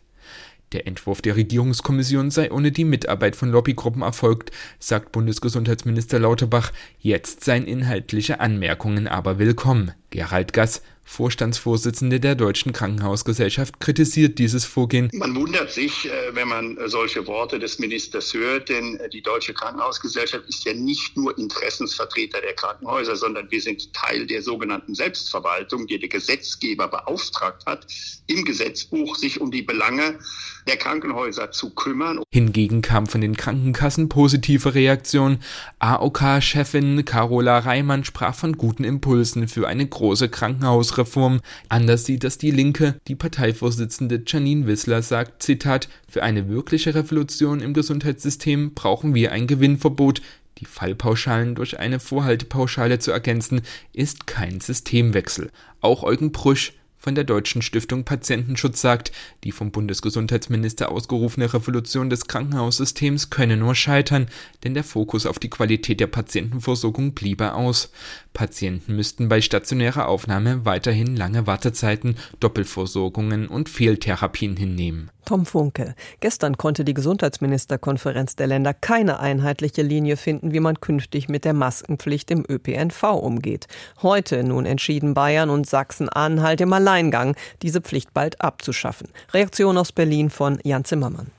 Der 0.71 0.87
Entwurf 0.87 1.21
der 1.21 1.35
Regierungskommission 1.35 2.31
sei 2.31 2.51
ohne 2.51 2.71
die 2.71 2.85
Mitarbeit 2.85 3.35
von 3.35 3.51
Lobbygruppen 3.51 4.01
erfolgt, 4.01 4.51
sagt 4.79 5.11
Bundesgesundheitsminister 5.11 6.17
Lauterbach. 6.17 6.73
Jetzt 6.99 7.43
seien 7.43 7.65
inhaltliche 7.65 8.39
Anmerkungen 8.39 9.07
aber 9.07 9.37
willkommen. 9.37 9.91
Gerald 10.09 10.53
Gass 10.53 10.81
Vorstandsvorsitzende 11.07 12.19
der 12.19 12.35
Deutschen 12.35 12.73
Krankenhausgesellschaft 12.73 13.79
kritisiert 13.79 14.37
dieses 14.39 14.65
Vorgehen. 14.65 15.09
Man 15.13 15.33
wundert 15.35 15.71
sich, 15.71 16.05
äh, 16.05 16.35
wenn 16.35 16.49
man 16.49 16.77
solche 16.87 17.25
Worte 17.25 17.59
des 17.59 17.79
Ministers 17.79 18.33
hört, 18.33 18.69
denn 18.69 18.99
die 19.13 19.21
Deutsche 19.21 19.53
Krankenhausgesellschaft 19.53 20.47
ist 20.47 20.65
ja 20.65 20.73
nicht 20.73 21.15
nur 21.15 21.35
Interessensvertreter 21.37 22.41
der 22.41 22.53
Krankenhäuser, 22.53 23.15
sondern 23.15 23.49
wir 23.49 23.61
sind 23.61 23.93
Teil 23.93 24.27
der 24.27 24.43
sogenannten 24.43 24.93
Selbstverwaltung, 24.93 25.87
die 25.87 25.97
der 25.97 26.09
Gesetzgeber 26.09 26.89
beauftragt 26.89 27.65
hat, 27.65 27.87
im 28.27 28.43
Gesetzbuch 28.43 29.15
sich 29.15 29.39
um 29.39 29.49
die 29.49 29.61
Belange 29.61 30.19
der 30.67 30.77
Krankenhäuser 30.77 31.51
zu 31.51 31.71
kümmern. 31.71 32.21
Hingegen 32.31 32.81
kam 32.81 33.07
von 33.07 33.21
den 33.21 33.37
Krankenkassen 33.37 34.09
positive 34.09 34.75
Reaktion. 34.75 35.39
AOK-Chefin 35.79 37.05
Carola 37.05 37.59
Reimann 37.59 38.03
sprach 38.03 38.35
von 38.35 38.57
guten 38.57 38.83
Impulsen 38.83 39.47
für 39.47 39.67
eine 39.67 39.87
große 39.87 40.29
Krankenhausreform. 40.29 41.41
Anders 41.69 42.05
sieht 42.05 42.23
das 42.23 42.37
die 42.37 42.51
Linke. 42.51 42.99
Die 43.07 43.15
Parteivorsitzende 43.15 44.23
Janine 44.25 44.67
Wissler 44.67 45.01
sagt, 45.01 45.43
Zitat, 45.43 45.89
für 46.09 46.23
eine 46.23 46.49
wirkliche 46.49 46.95
Revolution 46.95 47.61
im 47.61 47.73
Gesundheitssystem 47.73 48.73
brauchen 48.73 49.15
wir 49.15 49.31
ein 49.31 49.47
Gewinnverbot. 49.47 50.21
Die 50.59 50.65
Fallpauschalen 50.65 51.55
durch 51.55 51.79
eine 51.79 51.99
Vorhaltepauschale 51.99 52.99
zu 52.99 53.11
ergänzen, 53.11 53.61
ist 53.93 54.25
kein 54.25 54.59
Systemwechsel. 54.59 55.51
Auch 55.81 56.03
Eugen 56.03 56.31
Prusch, 56.31 56.73
von 56.97 57.15
der 57.15 57.23
Deutschen 57.23 57.61
Stiftung 57.61 58.03
Patientenschutz 58.03 58.81
sagt, 58.81 59.11
die 59.43 59.51
vom 59.51 59.71
Bundesgesundheitsminister 59.71 60.91
ausgerufene 60.91 61.53
Revolution 61.53 62.09
des 62.09 62.27
Krankenhaussystems 62.27 63.29
könne 63.29 63.57
nur 63.57 63.75
scheitern, 63.75 64.27
denn 64.63 64.73
der 64.73 64.83
Fokus 64.83 65.25
auf 65.25 65.39
die 65.39 65.49
Qualität 65.49 65.99
der 65.99 66.07
Patientenversorgung 66.07 67.13
bliebe 67.13 67.53
aus. 67.53 67.91
Patienten 68.33 68.95
müssten 68.95 69.29
bei 69.29 69.41
stationärer 69.41 70.07
Aufnahme 70.07 70.65
weiterhin 70.65 71.15
lange 71.15 71.47
Wartezeiten, 71.47 72.17
Doppelversorgungen 72.39 73.47
und 73.47 73.69
Fehltherapien 73.69 74.55
hinnehmen. 74.57 75.11
Tom 75.27 75.45
Funke. 75.45 75.93
Gestern 76.21 76.57
konnte 76.57 76.85
die 76.85 76.93
Gesundheitsministerkonferenz 76.93 78.37
der 78.37 78.47
Länder 78.47 78.73
keine 78.73 79.19
einheitliche 79.19 79.81
Linie 79.81 80.15
finden, 80.15 80.53
wie 80.53 80.61
man 80.61 80.79
künftig 80.79 81.27
mit 81.27 81.43
der 81.43 81.53
Maskenpflicht 81.53 82.31
im 82.31 82.45
ÖPNV 82.47 83.03
umgeht. 83.03 83.67
Heute 84.01 84.41
nun 84.45 84.65
entschieden 84.65 85.13
Bayern 85.13 85.49
und 85.49 85.67
Sachsen-Anhalt 85.67 86.61
im 86.61 86.71
Alleingang, 86.87 87.35
diese 87.63 87.81
Pflicht 87.81 88.13
bald 88.13 88.39
abzuschaffen. 88.41 89.09
Reaktion 89.33 89.77
aus 89.77 89.91
Berlin 89.91 90.29
von 90.29 90.57
Jan 90.63 90.85
Zimmermann. 90.85 91.31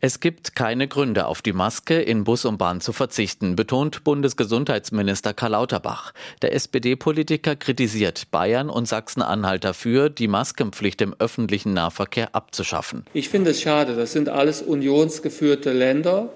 Es 0.00 0.20
gibt 0.20 0.54
keine 0.54 0.86
Gründe, 0.86 1.26
auf 1.26 1.42
die 1.42 1.52
Maske 1.52 2.00
in 2.00 2.22
Bus 2.22 2.44
und 2.44 2.56
Bahn 2.58 2.80
zu 2.80 2.92
verzichten, 2.92 3.56
betont 3.56 4.04
Bundesgesundheitsminister 4.04 5.34
Karl 5.34 5.50
Lauterbach. 5.50 6.12
Der 6.42 6.54
SPD-Politiker 6.54 7.56
kritisiert 7.56 8.30
Bayern 8.30 8.70
und 8.70 8.86
Sachsen-Anhalt 8.86 9.64
dafür, 9.64 10.10
die 10.10 10.28
Maskenpflicht 10.28 11.02
im 11.02 11.16
öffentlichen 11.18 11.74
Nahverkehr 11.74 12.36
abzuschaffen. 12.36 13.04
Ich 13.12 13.28
finde 13.28 13.50
es 13.50 13.60
schade, 13.60 13.96
das 13.96 14.12
sind 14.12 14.28
alles 14.28 14.62
unionsgeführte 14.62 15.72
Länder 15.72 16.32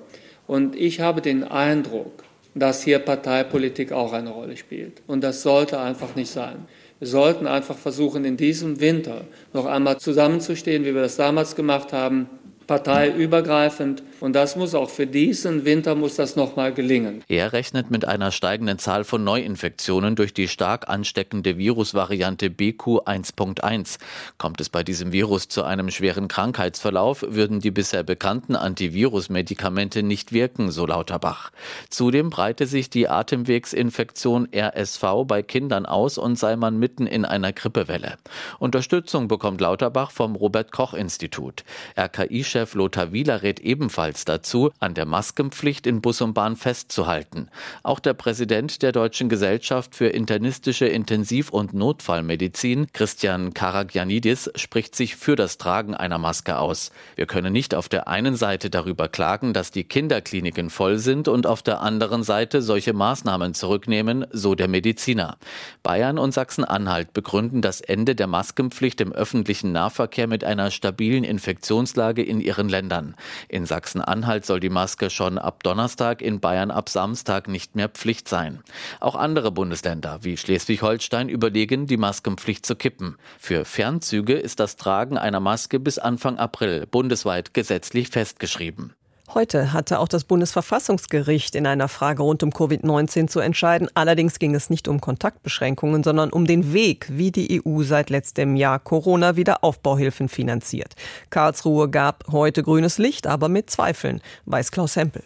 und 0.48 0.74
ich 0.74 0.98
habe 0.98 1.20
den 1.20 1.44
Eindruck, 1.44 2.24
dass 2.56 2.82
hier 2.82 2.98
Parteipolitik 2.98 3.92
auch 3.92 4.12
eine 4.12 4.30
Rolle 4.30 4.56
spielt. 4.56 5.02
Und 5.06 5.22
das 5.22 5.42
sollte 5.42 5.78
einfach 5.78 6.16
nicht 6.16 6.32
sein. 6.32 6.66
Wir 7.02 7.08
sollten 7.08 7.48
einfach 7.48 7.76
versuchen, 7.76 8.24
in 8.24 8.36
diesem 8.36 8.78
Winter 8.78 9.22
noch 9.52 9.66
einmal 9.66 9.98
zusammenzustehen, 9.98 10.84
wie 10.84 10.94
wir 10.94 11.02
das 11.02 11.16
damals 11.16 11.56
gemacht 11.56 11.92
haben, 11.92 12.30
parteiübergreifend. 12.68 14.04
Und 14.22 14.34
das 14.34 14.54
muss 14.54 14.76
auch 14.76 14.88
für 14.88 15.08
diesen 15.08 15.64
Winter 15.64 15.96
muss 15.96 16.14
das 16.14 16.36
nochmal 16.36 16.72
gelingen. 16.72 17.24
Er 17.26 17.52
rechnet 17.52 17.90
mit 17.90 18.04
einer 18.04 18.30
steigenden 18.30 18.78
Zahl 18.78 19.02
von 19.02 19.24
Neuinfektionen 19.24 20.14
durch 20.14 20.32
die 20.32 20.46
stark 20.46 20.88
ansteckende 20.88 21.58
Virusvariante 21.58 22.46
BQ1.1. 22.46 23.98
Kommt 24.38 24.60
es 24.60 24.68
bei 24.68 24.84
diesem 24.84 25.10
Virus 25.10 25.48
zu 25.48 25.64
einem 25.64 25.90
schweren 25.90 26.28
Krankheitsverlauf, 26.28 27.24
würden 27.26 27.58
die 27.58 27.72
bisher 27.72 28.04
bekannten 28.04 28.54
Antivirusmedikamente 28.54 30.04
nicht 30.04 30.32
wirken, 30.32 30.70
so 30.70 30.86
Lauterbach. 30.86 31.50
Zudem 31.90 32.30
breite 32.30 32.68
sich 32.68 32.90
die 32.90 33.08
Atemwegsinfektion 33.08 34.46
RSV 34.54 35.02
bei 35.26 35.42
Kindern 35.42 35.84
aus 35.84 36.16
und 36.16 36.38
sei 36.38 36.54
man 36.54 36.78
mitten 36.78 37.08
in 37.08 37.24
einer 37.24 37.52
Grippewelle. 37.52 38.18
Unterstützung 38.60 39.26
bekommt 39.26 39.60
Lauterbach 39.60 40.12
vom 40.12 40.36
Robert 40.36 40.70
Koch 40.70 40.94
Institut. 40.94 41.64
RKI-Chef 41.98 42.52
Chef 42.52 42.74
Lothar 42.74 43.12
Wieler 43.12 43.42
rät 43.42 43.58
ebenfalls 43.58 44.11
dazu, 44.20 44.70
an 44.78 44.94
der 44.94 45.06
Maskenpflicht 45.06 45.86
in 45.86 46.00
Bus 46.00 46.20
und 46.20 46.34
Bahn 46.34 46.56
festzuhalten. 46.56 47.48
Auch 47.82 48.00
der 48.00 48.14
Präsident 48.14 48.82
der 48.82 48.92
Deutschen 48.92 49.28
Gesellschaft 49.28 49.94
für 49.94 50.06
internistische 50.06 50.86
Intensiv- 50.86 51.50
und 51.50 51.74
Notfallmedizin, 51.74 52.86
Christian 52.92 53.54
Karagianidis, 53.54 54.50
spricht 54.56 54.94
sich 54.94 55.16
für 55.16 55.36
das 55.36 55.58
Tragen 55.58 55.94
einer 55.94 56.18
Maske 56.18 56.58
aus. 56.58 56.92
Wir 57.16 57.26
können 57.26 57.52
nicht 57.52 57.74
auf 57.74 57.88
der 57.88 58.08
einen 58.08 58.36
Seite 58.36 58.70
darüber 58.70 59.08
klagen, 59.08 59.52
dass 59.52 59.70
die 59.70 59.84
Kinderkliniken 59.84 60.70
voll 60.70 60.98
sind 60.98 61.28
und 61.28 61.46
auf 61.46 61.62
der 61.62 61.80
anderen 61.80 62.22
Seite 62.22 62.62
solche 62.62 62.92
Maßnahmen 62.92 63.54
zurücknehmen, 63.54 64.26
so 64.30 64.54
der 64.54 64.68
Mediziner. 64.68 65.36
Bayern 65.82 66.18
und 66.18 66.32
Sachsen-Anhalt 66.32 67.12
begründen 67.12 67.62
das 67.62 67.80
Ende 67.80 68.14
der 68.14 68.26
Maskenpflicht 68.26 69.00
im 69.00 69.12
öffentlichen 69.12 69.72
Nahverkehr 69.72 70.26
mit 70.26 70.44
einer 70.44 70.70
stabilen 70.70 71.24
Infektionslage 71.24 72.22
in 72.22 72.40
ihren 72.40 72.68
Ländern. 72.68 73.14
In 73.48 73.66
Sachsen-Anhalt 74.02 74.44
soll 74.44 74.60
die 74.60 74.68
Maske 74.68 75.10
schon 75.10 75.38
ab 75.38 75.62
Donnerstag, 75.62 76.22
in 76.22 76.40
Bayern 76.40 76.70
ab 76.70 76.88
Samstag 76.88 77.48
nicht 77.48 77.76
mehr 77.76 77.88
Pflicht 77.88 78.28
sein. 78.28 78.62
Auch 79.00 79.14
andere 79.14 79.52
Bundesländer 79.52 80.18
wie 80.22 80.36
Schleswig-Holstein 80.36 81.28
überlegen, 81.28 81.86
die 81.86 81.96
Maskenpflicht 81.96 82.66
zu 82.66 82.74
kippen. 82.74 83.16
Für 83.38 83.64
Fernzüge 83.64 84.34
ist 84.34 84.58
das 84.58 84.76
Tragen 84.76 85.18
einer 85.18 85.40
Maske 85.40 85.78
bis 85.78 85.98
Anfang 85.98 86.38
April 86.38 86.86
bundesweit 86.86 87.54
gesetzlich 87.54 88.08
festgeschrieben. 88.08 88.94
Heute 89.28 89.72
hatte 89.72 89.98
auch 89.98 90.08
das 90.08 90.24
Bundesverfassungsgericht 90.24 91.54
in 91.54 91.66
einer 91.66 91.88
Frage 91.88 92.22
rund 92.22 92.42
um 92.42 92.50
Covid-19 92.50 93.28
zu 93.28 93.40
entscheiden. 93.40 93.88
Allerdings 93.94 94.38
ging 94.38 94.54
es 94.54 94.68
nicht 94.68 94.88
um 94.88 95.00
Kontaktbeschränkungen, 95.00 96.02
sondern 96.02 96.30
um 96.30 96.46
den 96.46 96.72
Weg, 96.74 97.06
wie 97.08 97.30
die 97.30 97.62
EU 97.64 97.82
seit 97.82 98.10
letztem 98.10 98.56
Jahr 98.56 98.78
Corona-Wiederaufbauhilfen 98.78 100.28
finanziert. 100.28 100.94
Karlsruhe 101.30 101.88
gab 101.88 102.24
heute 102.30 102.62
grünes 102.62 102.98
Licht, 102.98 103.26
aber 103.26 103.48
mit 103.48 103.70
Zweifeln, 103.70 104.20
weiß 104.44 104.70
Klaus 104.70 104.96
Hempel. 104.96 105.22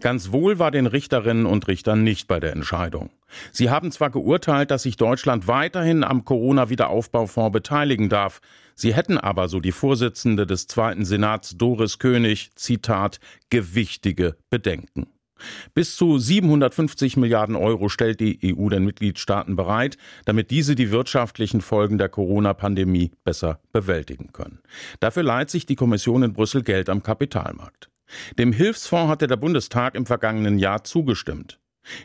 Ganz 0.00 0.30
wohl 0.30 0.58
war 0.58 0.70
den 0.70 0.86
Richterinnen 0.86 1.46
und 1.46 1.68
Richtern 1.68 2.04
nicht 2.04 2.28
bei 2.28 2.38
der 2.38 2.52
Entscheidung. 2.52 3.08
Sie 3.50 3.70
haben 3.70 3.90
zwar 3.92 4.10
geurteilt, 4.10 4.70
dass 4.70 4.82
sich 4.82 4.98
Deutschland 4.98 5.48
weiterhin 5.48 6.04
am 6.04 6.26
Corona-Wiederaufbaufonds 6.26 7.52
beteiligen 7.52 8.10
darf, 8.10 8.40
sie 8.76 8.94
hätten 8.94 9.18
aber, 9.18 9.48
so 9.48 9.60
die 9.60 9.72
Vorsitzende 9.72 10.46
des 10.46 10.66
Zweiten 10.68 11.04
Senats 11.04 11.56
Doris 11.58 11.98
König, 11.98 12.50
Zitat, 12.54 13.18
gewichtige 13.50 14.36
Bedenken. 14.50 15.08
Bis 15.74 15.96
zu 15.96 16.18
750 16.18 17.16
Milliarden 17.16 17.56
Euro 17.56 17.88
stellt 17.88 18.20
die 18.20 18.56
EU 18.56 18.68
den 18.68 18.84
Mitgliedstaaten 18.84 19.56
bereit, 19.56 19.98
damit 20.24 20.50
diese 20.50 20.74
die 20.74 20.90
wirtschaftlichen 20.90 21.60
Folgen 21.60 21.98
der 21.98 22.08
Corona-Pandemie 22.08 23.10
besser 23.24 23.60
bewältigen 23.72 24.32
können. 24.32 24.60
Dafür 25.00 25.22
leiht 25.22 25.50
sich 25.50 25.66
die 25.66 25.76
Kommission 25.76 26.22
in 26.22 26.32
Brüssel 26.32 26.62
Geld 26.62 26.88
am 26.88 27.02
Kapitalmarkt. 27.02 27.90
Dem 28.38 28.52
Hilfsfonds 28.52 29.10
hatte 29.10 29.26
der 29.26 29.36
Bundestag 29.36 29.94
im 29.94 30.06
vergangenen 30.06 30.58
Jahr 30.58 30.84
zugestimmt. 30.84 31.58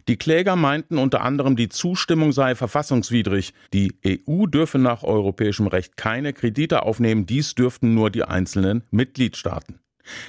Die 0.07 0.17
Kläger 0.17 0.55
meinten 0.55 0.97
unter 0.97 1.21
anderem, 1.21 1.55
die 1.55 1.69
Zustimmung 1.69 2.31
sei 2.31 2.55
verfassungswidrig. 2.55 3.53
Die 3.73 3.93
EU 4.05 4.45
dürfe 4.45 4.77
nach 4.77 5.03
europäischem 5.03 5.67
Recht 5.67 5.97
keine 5.97 6.33
Kredite 6.33 6.83
aufnehmen, 6.83 7.25
dies 7.25 7.55
dürften 7.55 7.93
nur 7.93 8.09
die 8.09 8.23
einzelnen 8.23 8.83
Mitgliedstaaten. 8.91 9.79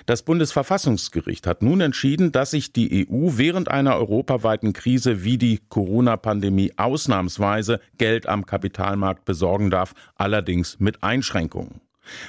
Das 0.07 0.23
Bundesverfassungsgericht 0.23 1.47
hat 1.47 1.63
nun 1.63 1.81
entschieden, 1.81 2.31
dass 2.33 2.51
sich 2.51 2.73
die 2.73 3.09
EU 3.09 3.33
während 3.37 3.71
einer 3.71 3.97
europaweiten 3.97 4.73
Krise 4.73 5.25
wie 5.25 5.39
die 5.39 5.61
Corona-Pandemie 5.69 6.73
ausnahmsweise 6.77 7.81
Geld 7.99 8.27
am 8.27 8.47
Kapitalmarkt 8.47 9.25
besorgen 9.25 9.71
darf, 9.71 9.95
allerdings 10.15 10.79
mit 10.79 11.03
Einschränkungen. 11.03 11.81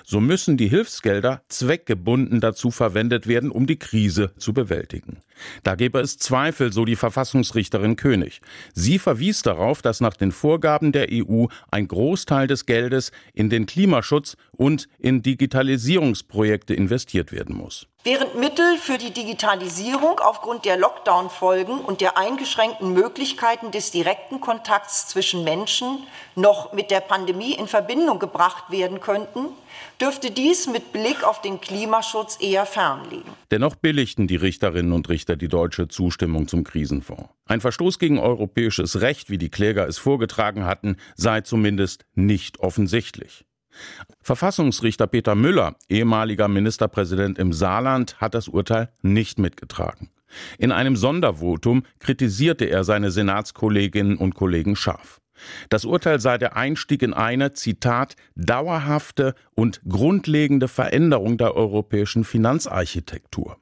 So 0.03 0.19
müssen 0.19 0.55
die 0.55 0.67
Hilfsgelder 0.67 1.41
zweckgebunden 1.47 2.39
dazu 2.39 2.69
verwendet 2.69 3.27
werden, 3.27 3.49
um 3.49 3.65
die 3.65 3.79
Krise 3.79 4.31
zu 4.37 4.53
bewältigen. 4.53 5.17
Da 5.63 5.75
gäbe 5.75 5.99
es 5.99 6.17
Zweifel, 6.17 6.71
so 6.71 6.85
die 6.85 6.95
Verfassungsrichterin 6.95 7.95
König. 7.95 8.41
Sie 8.73 8.99
verwies 8.99 9.41
darauf, 9.41 9.81
dass 9.81 10.01
nach 10.01 10.15
den 10.15 10.31
Vorgaben 10.31 10.91
der 10.91 11.07
EU 11.11 11.45
ein 11.71 11.87
Großteil 11.87 12.47
des 12.47 12.65
Geldes 12.65 13.11
in 13.33 13.49
den 13.49 13.65
Klimaschutz 13.65 14.37
und 14.51 14.87
in 14.99 15.21
Digitalisierungsprojekte 15.21 16.73
investiert 16.73 17.31
werden 17.31 17.55
muss. 17.55 17.87
Während 18.05 18.35
Mittel 18.35 18.77
für 18.79 18.97
die 18.97 19.11
Digitalisierung 19.11 20.19
aufgrund 20.19 20.65
der 20.65 20.75
Lockdown-Folgen 20.75 21.79
und 21.79 22.01
der 22.01 22.17
eingeschränkten 22.17 22.91
Möglichkeiten 22.91 23.71
des 23.71 23.91
direkten 23.91 24.41
Kontakts 24.41 25.07
zwischen 25.07 25.45
Menschen 25.45 26.05
noch 26.35 26.73
mit 26.73 26.91
der 26.91 26.99
Pandemie 26.99 27.53
in 27.53 27.67
Verbindung 27.67 28.19
gebracht 28.19 28.65
werden 28.69 28.99
könnten, 28.99 29.47
dürfte 30.03 30.31
dies 30.31 30.67
mit 30.67 30.91
Blick 30.91 31.23
auf 31.23 31.41
den 31.41 31.61
Klimaschutz 31.61 32.37
eher 32.41 32.65
fernliegen. 32.65 33.31
Dennoch 33.51 33.75
billigten 33.75 34.27
die 34.27 34.35
Richterinnen 34.35 34.91
und 34.91 35.07
Richter 35.07 35.33
er 35.33 35.37
die 35.37 35.47
deutsche 35.47 35.87
Zustimmung 35.87 36.49
zum 36.49 36.65
Krisenfonds. 36.65 37.29
Ein 37.45 37.61
Verstoß 37.61 37.99
gegen 37.99 38.19
europäisches 38.19 38.99
Recht, 38.99 39.29
wie 39.29 39.37
die 39.37 39.49
Kläger 39.49 39.87
es 39.87 39.97
vorgetragen 39.97 40.65
hatten, 40.65 40.97
sei 41.15 41.41
zumindest 41.41 42.05
nicht 42.13 42.59
offensichtlich. 42.59 43.45
Verfassungsrichter 44.21 45.07
Peter 45.07 45.35
Müller, 45.35 45.75
ehemaliger 45.89 46.49
Ministerpräsident 46.49 47.39
im 47.39 47.53
Saarland, 47.53 48.19
hat 48.19 48.35
das 48.35 48.47
Urteil 48.47 48.89
nicht 49.01 49.39
mitgetragen. 49.39 50.09
In 50.57 50.71
einem 50.71 50.95
Sondervotum 50.95 51.83
kritisierte 51.99 52.65
er 52.65 52.83
seine 52.83 53.09
Senatskolleginnen 53.09 54.17
und 54.17 54.35
Kollegen 54.35 54.75
scharf. 54.75 55.21
Das 55.69 55.85
Urteil 55.85 56.19
sei 56.19 56.37
der 56.37 56.55
Einstieg 56.55 57.01
in 57.01 57.13
eine, 57.13 57.53
Zitat, 57.53 58.15
dauerhafte 58.35 59.35
und 59.55 59.81
grundlegende 59.87 60.67
Veränderung 60.67 61.37
der 61.37 61.55
europäischen 61.55 62.23
Finanzarchitektur. 62.23 63.57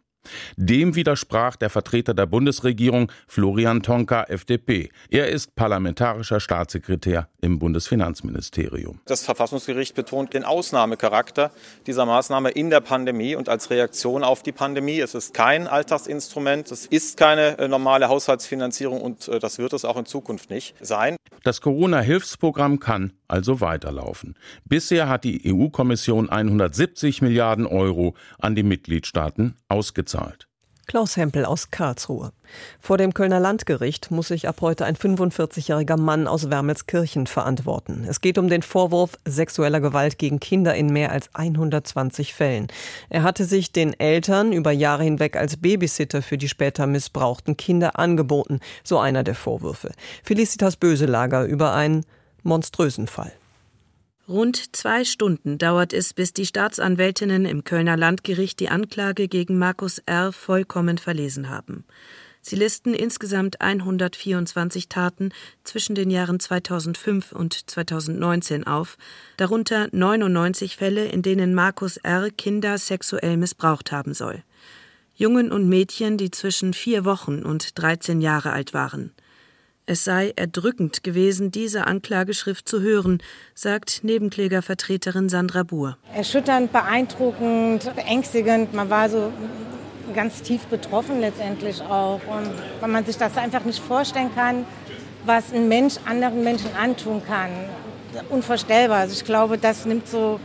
Dem 0.55 0.95
widersprach 0.95 1.55
der 1.55 1.69
Vertreter 1.69 2.13
der 2.13 2.25
Bundesregierung 2.25 3.11
Florian 3.27 3.83
Tonka, 3.83 4.23
FDP. 4.23 4.89
Er 5.09 5.29
ist 5.29 5.55
parlamentarischer 5.55 6.39
Staatssekretär 6.39 7.27
im 7.41 7.59
Bundesfinanzministerium. 7.59 8.99
Das 9.05 9.23
Verfassungsgericht 9.23 9.95
betont 9.95 10.33
den 10.33 10.43
Ausnahmecharakter 10.43 11.51
dieser 11.87 12.05
Maßnahme 12.05 12.49
in 12.51 12.69
der 12.69 12.81
Pandemie 12.81 13.35
und 13.35 13.49
als 13.49 13.69
Reaktion 13.69 14.23
auf 14.23 14.43
die 14.43 14.51
Pandemie. 14.51 14.99
Es 14.99 15.15
ist 15.15 15.33
kein 15.33 15.67
Alltagsinstrument, 15.67 16.71
es 16.71 16.85
ist 16.85 17.17
keine 17.17 17.57
äh, 17.57 17.67
normale 17.67 18.09
Haushaltsfinanzierung 18.09 19.01
und 19.01 19.27
äh, 19.27 19.39
das 19.39 19.57
wird 19.57 19.73
es 19.73 19.85
auch 19.85 19.97
in 19.97 20.05
Zukunft 20.05 20.49
nicht 20.49 20.75
sein. 20.81 21.15
Das 21.43 21.61
Corona-Hilfsprogramm 21.61 22.79
kann 22.79 23.13
also 23.31 23.61
weiterlaufen. 23.61 24.35
Bisher 24.65 25.09
hat 25.09 25.23
die 25.23 25.51
EU-Kommission 25.51 26.29
170 26.29 27.21
Milliarden 27.21 27.65
Euro 27.65 28.15
an 28.39 28.55
die 28.55 28.63
Mitgliedstaaten 28.63 29.55
ausgezahlt. 29.67 30.47
Klaus 30.91 31.15
Hempel 31.15 31.45
aus 31.45 31.71
Karlsruhe. 31.71 32.33
Vor 32.81 32.97
dem 32.97 33.13
Kölner 33.13 33.39
Landgericht 33.39 34.11
muss 34.11 34.27
sich 34.27 34.49
ab 34.49 34.57
heute 34.59 34.85
ein 34.85 34.97
45-jähriger 34.97 35.95
Mann 35.95 36.27
aus 36.27 36.49
Wermelskirchen 36.49 37.27
verantworten. 37.27 38.05
Es 38.09 38.19
geht 38.19 38.37
um 38.37 38.49
den 38.49 38.61
Vorwurf 38.61 39.17
sexueller 39.25 39.79
Gewalt 39.79 40.17
gegen 40.17 40.41
Kinder 40.41 40.75
in 40.75 40.91
mehr 40.91 41.13
als 41.13 41.33
120 41.33 42.33
Fällen. 42.33 42.67
Er 43.09 43.23
hatte 43.23 43.45
sich 43.45 43.71
den 43.71 43.97
Eltern 43.97 44.51
über 44.51 44.71
Jahre 44.71 45.03
hinweg 45.03 45.37
als 45.37 45.55
Babysitter 45.55 46.21
für 46.21 46.37
die 46.37 46.49
später 46.49 46.87
missbrauchten 46.87 47.55
Kinder 47.55 47.97
angeboten, 47.97 48.59
so 48.83 48.99
einer 48.99 49.23
der 49.23 49.35
Vorwürfe. 49.35 49.91
Felicitas 50.23 50.75
Böselager 50.75 51.45
über 51.45 51.73
einen 51.73 52.05
monströsen 52.43 53.07
Fall. 53.07 53.31
Rund 54.27 54.75
zwei 54.75 55.03
Stunden 55.03 55.57
dauert 55.57 55.93
es, 55.93 56.13
bis 56.13 56.31
die 56.31 56.45
Staatsanwältinnen 56.45 57.45
im 57.45 57.63
Kölner 57.63 57.97
Landgericht 57.97 58.59
die 58.59 58.69
Anklage 58.69 59.27
gegen 59.27 59.57
Markus 59.57 59.99
R. 60.05 60.31
vollkommen 60.31 60.97
verlesen 60.97 61.49
haben. 61.49 61.83
Sie 62.43 62.55
listen 62.55 62.95
insgesamt 62.95 63.61
124 63.61 64.89
Taten 64.89 65.29
zwischen 65.63 65.93
den 65.93 66.09
Jahren 66.09 66.39
2005 66.39 67.33
und 67.33 67.69
2019 67.69 68.65
auf, 68.65 68.97
darunter 69.37 69.89
99 69.91 70.75
Fälle, 70.75 71.05
in 71.05 71.21
denen 71.21 71.53
Markus 71.53 71.97
R. 71.97 72.31
Kinder 72.31 72.77
sexuell 72.79 73.37
missbraucht 73.37 73.91
haben 73.91 74.15
soll. 74.15 74.43
Jungen 75.13 75.51
und 75.51 75.69
Mädchen, 75.69 76.17
die 76.17 76.31
zwischen 76.31 76.73
vier 76.73 77.05
Wochen 77.05 77.43
und 77.43 77.77
13 77.77 78.21
Jahre 78.21 78.53
alt 78.53 78.73
waren. 78.73 79.11
Es 79.91 80.05
sei 80.05 80.31
erdrückend 80.37 81.03
gewesen, 81.03 81.51
diese 81.51 81.85
Anklageschrift 81.85 82.65
zu 82.65 82.79
hören, 82.79 83.21
sagt 83.53 84.05
Nebenklägervertreterin 84.05 85.27
Sandra 85.27 85.63
Buhr. 85.63 85.97
Erschütternd, 86.15 86.71
beeindruckend, 86.71 87.93
beängstigend. 87.93 88.73
Man 88.73 88.89
war 88.89 89.09
so 89.09 89.33
ganz 90.15 90.43
tief 90.43 90.61
betroffen 90.67 91.19
letztendlich 91.19 91.81
auch. 91.81 92.21
Und 92.25 92.53
weil 92.79 92.87
man 92.87 93.05
sich 93.05 93.17
das 93.17 93.35
einfach 93.35 93.65
nicht 93.65 93.79
vorstellen 93.79 94.33
kann, 94.33 94.65
was 95.25 95.51
ein 95.51 95.67
Mensch 95.67 95.95
anderen 96.05 96.41
Menschen 96.41 96.73
antun 96.73 97.21
kann. 97.27 97.49
Unvorstellbar. 98.29 98.99
Also 98.99 99.15
ich 99.15 99.25
glaube, 99.25 99.57
das 99.57 99.85
nimmt 99.85 100.07
so 100.07 100.39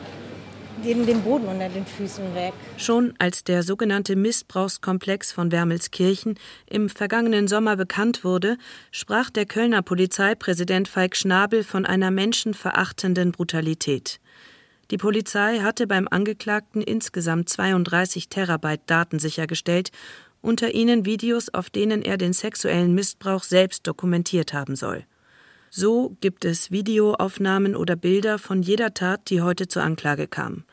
jedem 0.82 1.06
den 1.06 1.22
Boden 1.22 1.46
unter 1.46 1.68
den 1.68 1.86
Füßen 1.86 2.34
weg. 2.34 2.52
Schon 2.76 3.14
als 3.18 3.44
der 3.44 3.62
sogenannte 3.62 4.16
Missbrauchskomplex 4.16 5.32
von 5.32 5.52
Wermelskirchen 5.52 6.38
im 6.68 6.88
vergangenen 6.88 7.48
Sommer 7.48 7.76
bekannt 7.76 8.24
wurde, 8.24 8.56
sprach 8.90 9.30
der 9.30 9.46
Kölner 9.46 9.82
Polizeipräsident 9.82 10.88
Falk 10.88 11.16
Schnabel 11.16 11.64
von 11.64 11.86
einer 11.86 12.10
menschenverachtenden 12.10 13.32
Brutalität. 13.32 14.20
Die 14.90 14.98
Polizei 14.98 15.58
hatte 15.60 15.86
beim 15.86 16.06
Angeklagten 16.08 16.80
insgesamt 16.80 17.48
32 17.48 18.28
Terabyte 18.28 18.82
Daten 18.86 19.18
sichergestellt, 19.18 19.90
unter 20.42 20.74
ihnen 20.74 21.04
Videos, 21.04 21.52
auf 21.52 21.70
denen 21.70 22.02
er 22.02 22.16
den 22.16 22.32
sexuellen 22.32 22.94
Missbrauch 22.94 23.42
selbst 23.42 23.86
dokumentiert 23.86 24.52
haben 24.52 24.76
soll. 24.76 25.04
So 25.78 26.16
gibt 26.22 26.46
es 26.46 26.70
Videoaufnahmen 26.70 27.76
oder 27.76 27.96
Bilder 27.96 28.38
von 28.38 28.62
jeder 28.62 28.94
Tat, 28.94 29.28
die 29.28 29.42
heute 29.42 29.68
zur 29.68 29.82
Anklage 29.82 30.26
kam. 30.26 30.64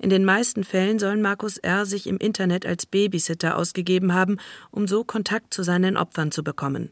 In 0.00 0.10
den 0.10 0.24
meisten 0.24 0.64
Fällen 0.64 0.98
soll 0.98 1.16
Markus 1.16 1.58
R. 1.58 1.86
sich 1.86 2.08
im 2.08 2.18
Internet 2.18 2.66
als 2.66 2.84
Babysitter 2.84 3.56
ausgegeben 3.56 4.14
haben, 4.14 4.38
um 4.72 4.88
so 4.88 5.04
Kontakt 5.04 5.54
zu 5.54 5.62
seinen 5.62 5.96
Opfern 5.96 6.32
zu 6.32 6.42
bekommen. 6.42 6.90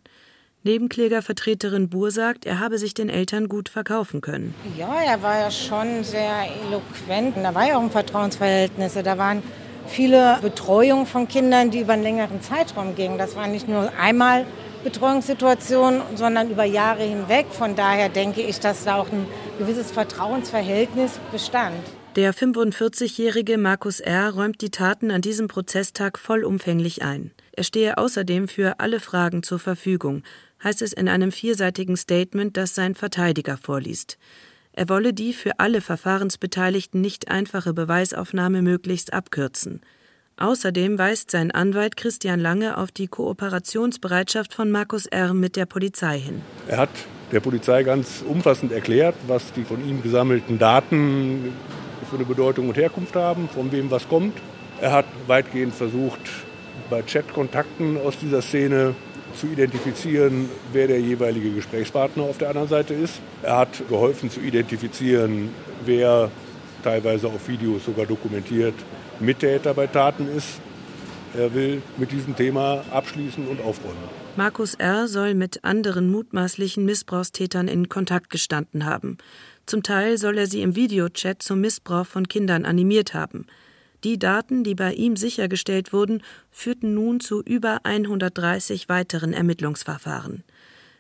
Nebenklägervertreterin 0.63 1.89
Buhr 1.89 2.13
sagt, 2.13 2.47
er 2.47 2.61
habe 2.61 2.79
sich 2.79 2.95
den 2.95 3.09
Eltern 3.09 3.49
gut 3.49 3.69
verkaufen 3.69 4.21
können. 4.21 4.55
Ja, 4.79 5.03
er 5.03 5.21
war 5.25 5.41
ja 5.41 5.51
schon 5.51 6.05
sehr 6.05 6.47
eloquent. 6.69 7.37
Da 7.37 7.53
war 7.53 7.67
ja 7.67 7.79
auch 7.79 7.83
ein 7.83 7.91
Vertrauensverhältnis. 7.91 8.95
Da 8.95 9.19
waren 9.19 9.43
viele 9.89 10.39
Betreuungen 10.41 11.07
von 11.07 11.27
Kindern, 11.27 11.73
die 11.73 11.81
über 11.81 11.95
einen 11.95 12.05
längeren 12.05 12.41
Zeitraum 12.43 12.95
gingen. 12.95 13.19
Das 13.19 13.35
war 13.35 13.49
nicht 13.49 13.67
nur 13.67 13.91
einmal 13.99 14.47
Betreuungssituation, 14.87 16.01
sondern 16.15 16.49
über 16.49 16.65
Jahre 16.65 17.03
hinweg. 17.03 17.47
Von 17.51 17.75
daher 17.75 18.09
denke 18.09 18.41
ich, 18.41 18.61
dass 18.61 18.85
da 18.85 18.95
auch 18.95 19.11
ein 19.11 19.27
gewisses 19.59 19.91
Vertrauensverhältnis 19.91 21.19
bestand. 21.33 21.75
Der 22.15 22.33
45-jährige 22.33 23.59
Markus 23.59 23.99
R. 23.99 24.31
räumt 24.31 24.61
die 24.63 24.71
Taten 24.71 25.11
an 25.11 25.23
diesem 25.23 25.49
Prozesstag 25.49 26.19
vollumfänglich 26.19 27.03
ein. 27.03 27.33
Er 27.53 27.65
stehe 27.65 27.99
außerdem 27.99 28.47
für 28.47 28.79
alle 28.79 29.01
Fragen 29.01 29.43
zur 29.43 29.59
Verfügung, 29.59 30.23
heißt 30.63 30.83
es 30.83 30.93
in 30.93 31.09
einem 31.09 31.33
vierseitigen 31.33 31.97
Statement, 31.97 32.57
das 32.57 32.75
sein 32.75 32.95
Verteidiger 32.95 33.57
vorliest. 33.57 34.19
Er 34.73 34.89
wolle 34.89 35.13
die 35.13 35.33
für 35.33 35.59
alle 35.59 35.81
Verfahrensbeteiligten 35.81 37.01
nicht 37.01 37.29
einfache 37.29 37.75
Beweisaufnahme 37.75 38.63
möglichst 38.63 39.13
abkürzen. 39.13 39.81
Außerdem 40.39 40.99
weist 40.99 41.31
sein 41.31 41.51
Anwalt 41.51 41.97
Christian 41.97 42.39
Lange 42.41 42.77
auf 42.77 42.93
die 42.93 43.07
Kooperationsbereitschaft 43.07 44.53
von 44.53 44.71
Markus 44.71 45.07
R. 45.07 45.33
mit 45.33 45.57
der 45.57 45.65
Polizei 45.65 46.19
hin. 46.19 46.43
Er 46.69 46.77
hat 46.77 46.91
der 47.33 47.41
Polizei 47.41 47.83
ganz 47.85 48.23
umfassend 48.27 48.71
erklärt, 48.71 49.15
was 49.27 49.55
die 49.55 49.65
von 49.65 49.83
ihm 49.89 50.03
gesammelten 50.03 50.59
Daten 50.59 51.55
für 52.11 52.17
eine 52.17 52.27
Bedeutung 52.27 52.69
und 52.69 52.77
Herkunft 52.77 53.17
haben, 53.17 53.49
von 53.49 53.73
wem 53.73 53.91
was 53.91 54.07
kommt. 54.09 54.37
Er 54.79 54.93
hat 54.93 55.07
weitgehend 55.27 55.75
versucht, 55.75 56.21
bei 56.91 57.01
Chatkontakten 57.01 57.97
aus 57.97 58.19
dieser 58.19 58.43
Szene 58.43 58.95
zu 59.35 59.47
identifizieren, 59.47 60.51
wer 60.71 60.87
der 60.87 61.01
jeweilige 61.01 61.51
Gesprächspartner 61.51 62.25
auf 62.25 62.37
der 62.37 62.51
anderen 62.51 62.69
Seite 62.69 62.93
ist. 62.93 63.23
Er 63.43 63.57
hat 63.57 63.89
geholfen 63.89 64.31
zu 64.31 64.41
identifizieren, 64.41 65.49
wer 65.87 66.31
teilweise 66.83 67.29
auf 67.29 67.49
Videos 67.49 67.87
sogar 67.87 68.05
dokumentiert, 68.05 68.75
Mittäter 69.21 69.75
bei 69.75 69.87
Taten 69.87 70.29
ist. 70.29 70.61
Er 71.37 71.53
will 71.55 71.83
mit 71.97 72.13
diesem 72.13 72.35
Thema 72.35 72.85
abschließen 72.91 73.47
und 73.47 73.61
aufräumen. 73.61 73.97
Markus 74.37 74.75
R. 74.75 75.09
soll 75.09 75.35
mit 75.35 75.65
anderen 75.65 76.11
mutmaßlichen 76.11 76.85
Missbrauchstätern 76.85 77.69
in 77.69 77.89
Kontakt 77.89 78.31
gestanden 78.31 78.85
haben. 78.85 79.19
Zum 79.67 79.83
Teil 79.83 80.19
soll 80.19 80.39
er 80.39 80.47
sie 80.47 80.63
im 80.63 80.77
Videochat 80.77 81.43
zum 81.43 81.61
Missbrauch 81.61 82.07
von 82.07 82.29
Kindern 82.29 82.65
animiert 82.65 83.15
haben. 83.15 83.47
Die 84.05 84.19
Daten, 84.19 84.63
die 84.63 84.75
bei 84.75 84.93
ihm 84.93 85.17
sichergestellt 85.17 85.93
wurden, 85.93 86.23
führten 86.51 86.95
nun 86.95 87.21
zu 87.21 87.43
über 87.43 87.81
130 87.85 88.89
weiteren 88.89 89.33
Ermittlungsverfahren. 89.33 90.45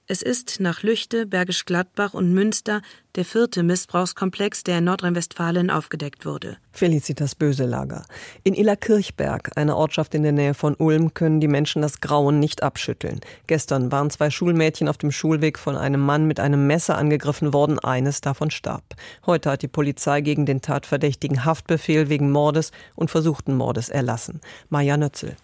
Es 0.08 0.22
ist 0.22 0.60
nach 0.60 0.84
Lüchte, 0.84 1.26
Bergisch 1.26 1.64
Gladbach 1.64 2.14
und 2.14 2.32
Münster 2.32 2.80
der 3.16 3.24
vierte 3.24 3.64
Missbrauchskomplex, 3.64 4.62
der 4.62 4.78
in 4.78 4.84
Nordrhein-Westfalen 4.84 5.68
aufgedeckt 5.68 6.24
wurde. 6.24 6.58
Felicitas 6.70 7.34
Böselager. 7.34 8.04
In 8.44 8.54
Illerkirchberg, 8.54 9.50
einer 9.56 9.76
Ortschaft 9.76 10.14
in 10.14 10.22
der 10.22 10.30
Nähe 10.30 10.54
von 10.54 10.76
Ulm, 10.76 11.12
können 11.12 11.40
die 11.40 11.48
Menschen 11.48 11.82
das 11.82 12.00
Grauen 12.00 12.38
nicht 12.38 12.62
abschütteln. 12.62 13.18
Gestern 13.48 13.90
waren 13.90 14.10
zwei 14.10 14.30
Schulmädchen 14.30 14.86
auf 14.86 14.98
dem 14.98 15.10
Schulweg 15.10 15.58
von 15.58 15.76
einem 15.76 16.00
Mann 16.00 16.26
mit 16.26 16.38
einem 16.38 16.68
Messer 16.68 16.96
angegriffen 16.96 17.52
worden, 17.52 17.80
eines 17.80 18.20
davon 18.20 18.52
starb. 18.52 18.84
Heute 19.26 19.50
hat 19.50 19.62
die 19.62 19.68
Polizei 19.68 20.20
gegen 20.20 20.46
den 20.46 20.62
Tatverdächtigen 20.62 21.44
Haftbefehl 21.44 22.08
wegen 22.08 22.30
Mordes 22.30 22.70
und 22.94 23.10
versuchten 23.10 23.56
Mordes 23.56 23.88
erlassen. 23.88 24.40
Maja 24.68 24.96
Nötzel. 24.96 25.34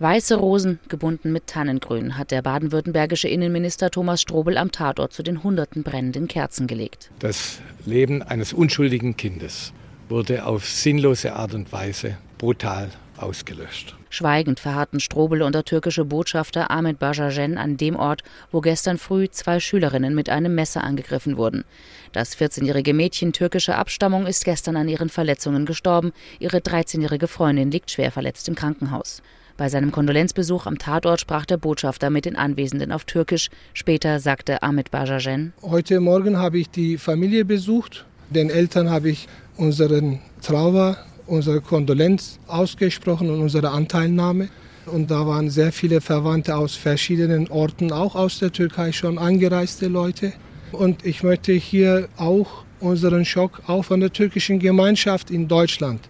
Weiße 0.00 0.34
Rosen, 0.34 0.80
gebunden 0.88 1.30
mit 1.30 1.46
Tannengrün, 1.46 2.18
hat 2.18 2.32
der 2.32 2.42
baden-württembergische 2.42 3.28
Innenminister 3.28 3.92
Thomas 3.92 4.20
Strobel 4.20 4.58
am 4.58 4.72
Tatort 4.72 5.12
zu 5.12 5.22
den 5.22 5.44
hunderten 5.44 5.84
brennenden 5.84 6.26
Kerzen 6.26 6.66
gelegt. 6.66 7.12
Das 7.20 7.60
Leben 7.86 8.20
eines 8.20 8.52
unschuldigen 8.52 9.16
Kindes 9.16 9.72
wurde 10.08 10.46
auf 10.46 10.68
sinnlose 10.68 11.34
Art 11.34 11.54
und 11.54 11.72
Weise 11.72 12.18
brutal 12.38 12.90
ausgelöscht. 13.16 13.94
Schweigend 14.10 14.58
verharrten 14.58 14.98
Strobel 14.98 15.42
und 15.42 15.54
der 15.54 15.64
türkische 15.64 16.04
Botschafter 16.04 16.72
Ahmet 16.72 16.98
Bajajen 16.98 17.56
an 17.56 17.76
dem 17.76 17.94
Ort, 17.94 18.22
wo 18.50 18.60
gestern 18.60 18.98
früh 18.98 19.28
zwei 19.30 19.60
Schülerinnen 19.60 20.16
mit 20.16 20.28
einem 20.28 20.56
Messer 20.56 20.82
angegriffen 20.82 21.36
wurden. 21.36 21.64
Das 22.10 22.36
14-jährige 22.36 22.94
Mädchen 22.94 23.32
türkischer 23.32 23.78
Abstammung 23.78 24.26
ist 24.26 24.44
gestern 24.44 24.76
an 24.76 24.88
ihren 24.88 25.08
Verletzungen 25.08 25.66
gestorben. 25.66 26.12
Ihre 26.40 26.58
13-jährige 26.58 27.28
Freundin 27.28 27.70
liegt 27.70 27.92
schwer 27.92 28.10
verletzt 28.10 28.48
im 28.48 28.56
Krankenhaus. 28.56 29.22
Bei 29.56 29.68
seinem 29.68 29.92
Kondolenzbesuch 29.92 30.66
am 30.66 30.78
Tatort 30.78 31.20
sprach 31.20 31.46
der 31.46 31.58
Botschafter 31.58 32.10
mit 32.10 32.24
den 32.24 32.34
Anwesenden 32.34 32.90
auf 32.90 33.04
Türkisch. 33.04 33.50
Später 33.72 34.18
sagte 34.18 34.64
Ahmet 34.64 34.90
Bajajen: 34.90 35.52
Heute 35.62 36.00
Morgen 36.00 36.38
habe 36.38 36.58
ich 36.58 36.70
die 36.70 36.98
Familie 36.98 37.44
besucht. 37.44 38.04
Den 38.30 38.50
Eltern 38.50 38.90
habe 38.90 39.10
ich 39.10 39.28
unseren 39.56 40.18
Trauer, 40.42 40.96
unsere 41.26 41.60
Kondolenz 41.60 42.40
ausgesprochen 42.48 43.30
und 43.30 43.40
unsere 43.40 43.70
Anteilnahme. 43.70 44.48
Und 44.86 45.12
da 45.12 45.24
waren 45.24 45.48
sehr 45.50 45.70
viele 45.70 46.00
Verwandte 46.00 46.56
aus 46.56 46.74
verschiedenen 46.74 47.48
Orten, 47.48 47.92
auch 47.92 48.16
aus 48.16 48.40
der 48.40 48.50
Türkei 48.50 48.90
schon 48.90 49.18
angereiste 49.18 49.86
Leute. 49.86 50.32
Und 50.72 51.06
ich 51.06 51.22
möchte 51.22 51.52
hier 51.52 52.08
auch 52.16 52.64
unseren 52.80 53.24
Schock 53.24 53.62
auch 53.68 53.84
von 53.84 54.00
der 54.00 54.12
türkischen 54.12 54.58
Gemeinschaft 54.58 55.30
in 55.30 55.46
Deutschland 55.46 56.00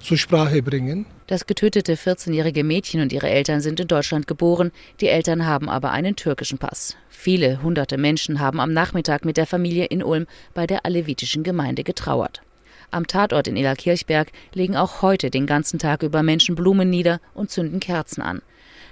zur 0.00 0.16
Sprache 0.16 0.62
bringen. 0.62 1.04
Das 1.32 1.46
getötete 1.46 1.94
14-jährige 1.94 2.62
Mädchen 2.62 3.00
und 3.00 3.10
ihre 3.10 3.30
Eltern 3.30 3.62
sind 3.62 3.80
in 3.80 3.88
Deutschland 3.88 4.26
geboren, 4.26 4.70
die 5.00 5.08
Eltern 5.08 5.46
haben 5.46 5.70
aber 5.70 5.90
einen 5.90 6.14
türkischen 6.14 6.58
Pass. 6.58 6.94
Viele 7.08 7.62
hunderte 7.62 7.96
Menschen 7.96 8.38
haben 8.38 8.60
am 8.60 8.74
Nachmittag 8.74 9.24
mit 9.24 9.38
der 9.38 9.46
Familie 9.46 9.86
in 9.86 10.02
Ulm 10.02 10.26
bei 10.52 10.66
der 10.66 10.84
alevitischen 10.84 11.42
Gemeinde 11.42 11.84
getrauert. 11.84 12.42
Am 12.90 13.06
Tatort 13.06 13.48
in 13.48 13.56
Illerkirchberg 13.56 14.30
legen 14.52 14.76
auch 14.76 15.00
heute 15.00 15.30
den 15.30 15.46
ganzen 15.46 15.78
Tag 15.78 16.02
über 16.02 16.22
Menschen 16.22 16.54
Blumen 16.54 16.90
nieder 16.90 17.18
und 17.32 17.50
zünden 17.50 17.80
Kerzen 17.80 18.20
an. 18.20 18.42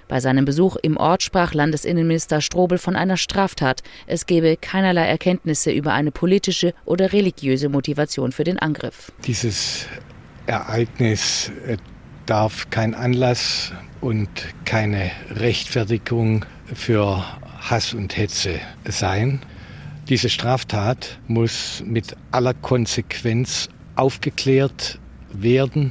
Bei 0.09 0.21
seinem 0.21 0.47
Besuch 0.47 0.77
im 0.77 0.97
Ort 0.97 1.23
sprach 1.23 1.53
Landesinnenminister 1.53 2.41
Strobel 2.41 2.79
von 2.79 2.97
einer 2.97 3.19
Straftat. 3.19 3.83
Es 4.07 4.25
gebe 4.25 4.57
keinerlei 4.57 5.05
Erkenntnisse 5.05 5.73
über 5.73 5.93
eine 5.93 6.11
politische 6.11 6.73
oder 6.87 7.13
religiöse 7.13 7.69
Motivation 7.69 8.33
für 8.33 8.45
den 8.45 8.59
Angriff. 8.59 9.13
Dieses 9.27 9.85
Ereignis 10.47 11.53
äh, 11.67 11.77
darf 12.31 12.71
kein 12.71 12.95
Anlass 12.95 13.73
und 14.01 14.29
keine 14.65 15.11
Rechtfertigung 15.31 16.45
für 16.73 17.25
Hass 17.59 17.93
und 17.93 18.17
Hetze 18.17 18.61
sein. 18.87 19.41
Diese 20.09 20.29
Straftat 20.29 21.19
muss 21.27 21.83
mit 21.85 22.17
aller 22.31 22.55
Konsequenz 22.55 23.69
aufgeklärt 23.97 25.01
werden. 25.33 25.91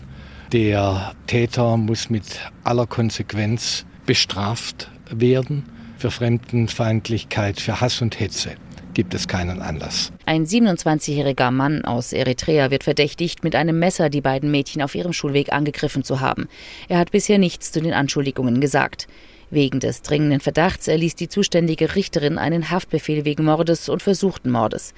Der 0.54 1.12
Täter 1.28 1.76
muss 1.76 2.10
mit 2.10 2.24
aller 2.64 2.88
Konsequenz 2.88 3.86
bestraft 4.06 4.90
werden 5.12 5.66
für 5.98 6.10
Fremdenfeindlichkeit, 6.10 7.60
für 7.60 7.82
Hass 7.82 8.02
und 8.02 8.18
Hetze 8.18 8.56
gibt 8.94 9.14
es 9.14 9.28
keinen 9.28 9.62
Anlass. 9.62 10.12
Ein 10.26 10.46
27-jähriger 10.46 11.52
Mann 11.52 11.86
aus 11.86 12.14
Eritrea 12.14 12.72
wird 12.72 12.84
verdächtigt, 12.84 13.44
mit 13.44 13.56
einem 13.56 13.80
Messer 13.80 14.10
die 14.10 14.22
beiden 14.22 14.52
Mädchen 14.52 14.82
auf 14.82 14.96
ihrem 14.96 15.14
Schulweg 15.14 15.52
angegriffen 15.52 16.04
zu 16.04 16.20
haben. 16.20 16.48
Er 16.88 17.00
hat 17.00 17.12
bisher 17.12 17.38
nichts 17.38 17.72
zu 17.72 17.82
den 17.82 17.94
Anschuldigungen 17.94 18.62
gesagt. 18.62 19.08
Wegen 19.52 19.80
des 19.80 20.04
dringenden 20.04 20.42
Verdachts 20.42 20.88
erließ 20.88 21.16
die 21.16 21.28
zuständige 21.28 21.96
Richterin 21.96 22.38
einen 22.38 22.70
Haftbefehl 22.70 23.26
wegen 23.26 23.46
Mordes 23.46 23.90
und 23.90 24.04
versuchten 24.04 24.52
Mordes. 24.52 24.94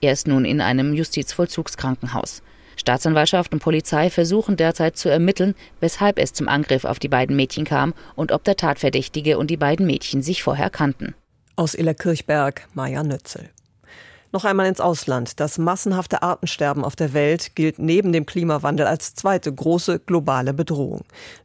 Er 0.00 0.12
ist 0.12 0.28
nun 0.28 0.44
in 0.44 0.60
einem 0.60 0.92
Justizvollzugskrankenhaus. 0.92 2.42
Staatsanwaltschaft 2.76 3.52
und 3.52 3.60
Polizei 3.60 4.10
versuchen 4.10 4.56
derzeit 4.56 4.96
zu 4.96 5.08
ermitteln, 5.08 5.54
weshalb 5.80 6.18
es 6.18 6.32
zum 6.32 6.48
Angriff 6.48 6.84
auf 6.84 6.98
die 6.98 7.08
beiden 7.08 7.36
Mädchen 7.36 7.64
kam 7.64 7.94
und 8.14 8.32
ob 8.32 8.44
der 8.44 8.56
Tatverdächtige 8.56 9.38
und 9.38 9.48
die 9.48 9.56
beiden 9.56 9.86
Mädchen 9.86 10.22
sich 10.22 10.42
vorher 10.42 10.70
kannten. 10.70 11.14
Aus 11.56 11.74
Illerkirchberg, 11.74 12.66
Maja 12.74 13.04
Nützel. 13.04 13.48
Noch 14.32 14.44
einmal 14.44 14.66
ins 14.66 14.80
Ausland. 14.80 15.38
Das 15.38 15.56
massenhafte 15.56 16.24
Artensterben 16.24 16.84
auf 16.84 16.96
der 16.96 17.12
Welt 17.12 17.54
gilt 17.54 17.78
neben 17.78 18.12
dem 18.12 18.26
Klimawandel 18.26 18.88
als 18.88 19.14
zweite 19.14 19.54
große 19.54 20.00
globale 20.00 20.52
Bedrohung. 20.52 21.04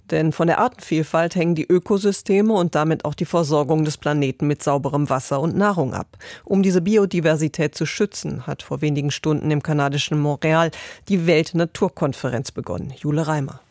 Denn 0.10 0.32
von 0.32 0.48
der 0.48 0.58
Artenvielfalt 0.58 1.36
hängen 1.36 1.54
die 1.54 1.67
Ökosysteme 1.67 2.52
und 2.54 2.74
damit 2.74 3.06
auch 3.06 3.13
die 3.13 3.26
Versorgung 3.26 3.86
des 3.86 3.98
Planeten 3.98 4.48
mit 4.48 4.63
sauberem 4.63 5.12
Wasser 5.12 5.39
und 5.39 5.56
Nahrung 5.56 5.93
ab. 5.93 6.17
Um 6.43 6.63
diese 6.63 6.82
Biodiversität 6.82 7.76
zu 7.76 7.86
schützen, 7.86 8.48
hat 8.48 8.63
vor 8.63 8.82
wenigen 8.82 9.12
Stunden 9.12 9.52
im 9.52 9.62
kanadischen 9.62 10.19
Montreal 10.19 10.72
die 11.08 11.28
Weltnaturkonferenz 11.28 12.52
begonnen. 12.52 12.91
Jule 12.98 13.28
Reimer. 13.28 13.62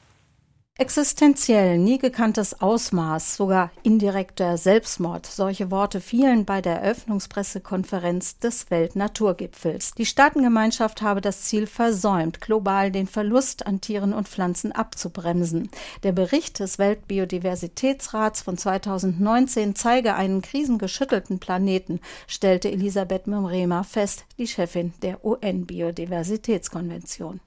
Existenziell, 0.81 1.77
nie 1.77 1.99
gekanntes 1.99 2.61
Ausmaß, 2.61 3.35
sogar 3.35 3.73
indirekter 3.83 4.57
Selbstmord. 4.57 5.27
Solche 5.27 5.73
Worte 5.73 6.01
fielen 6.01 6.45
bei 6.45 6.61
der 6.61 6.81
Eröffnungspressekonferenz 6.81 8.39
des 8.39 8.71
Weltnaturgipfels. 8.71 9.95
Die 9.95 10.07
Staatengemeinschaft 10.07 11.03
habe 11.03 11.21
das 11.21 11.43
Ziel 11.43 11.67
versäumt, 11.67 12.41
global 12.41 12.93
den 12.93 13.09
Verlust 13.09 13.67
an 13.67 13.81
Tieren 13.81 14.13
und 14.13 14.29
Pflanzen 14.29 14.71
abzubremsen. 14.71 15.69
Der 16.05 16.13
Bericht 16.13 16.61
des 16.61 16.79
Weltbiodiversitätsrats 16.79 18.43
von 18.43 18.57
2019 18.57 19.75
zeige 19.75 20.15
einen 20.15 20.43
krisengeschüttelten 20.43 21.41
Planeten, 21.41 21.99
stellte 22.29 22.71
Elisabeth 22.71 23.27
Mrema 23.27 23.83
fest, 23.83 24.27
die 24.39 24.47
Chefin 24.47 24.93
der 25.03 25.25
UN-Biodiversitätskonvention. 25.25 27.41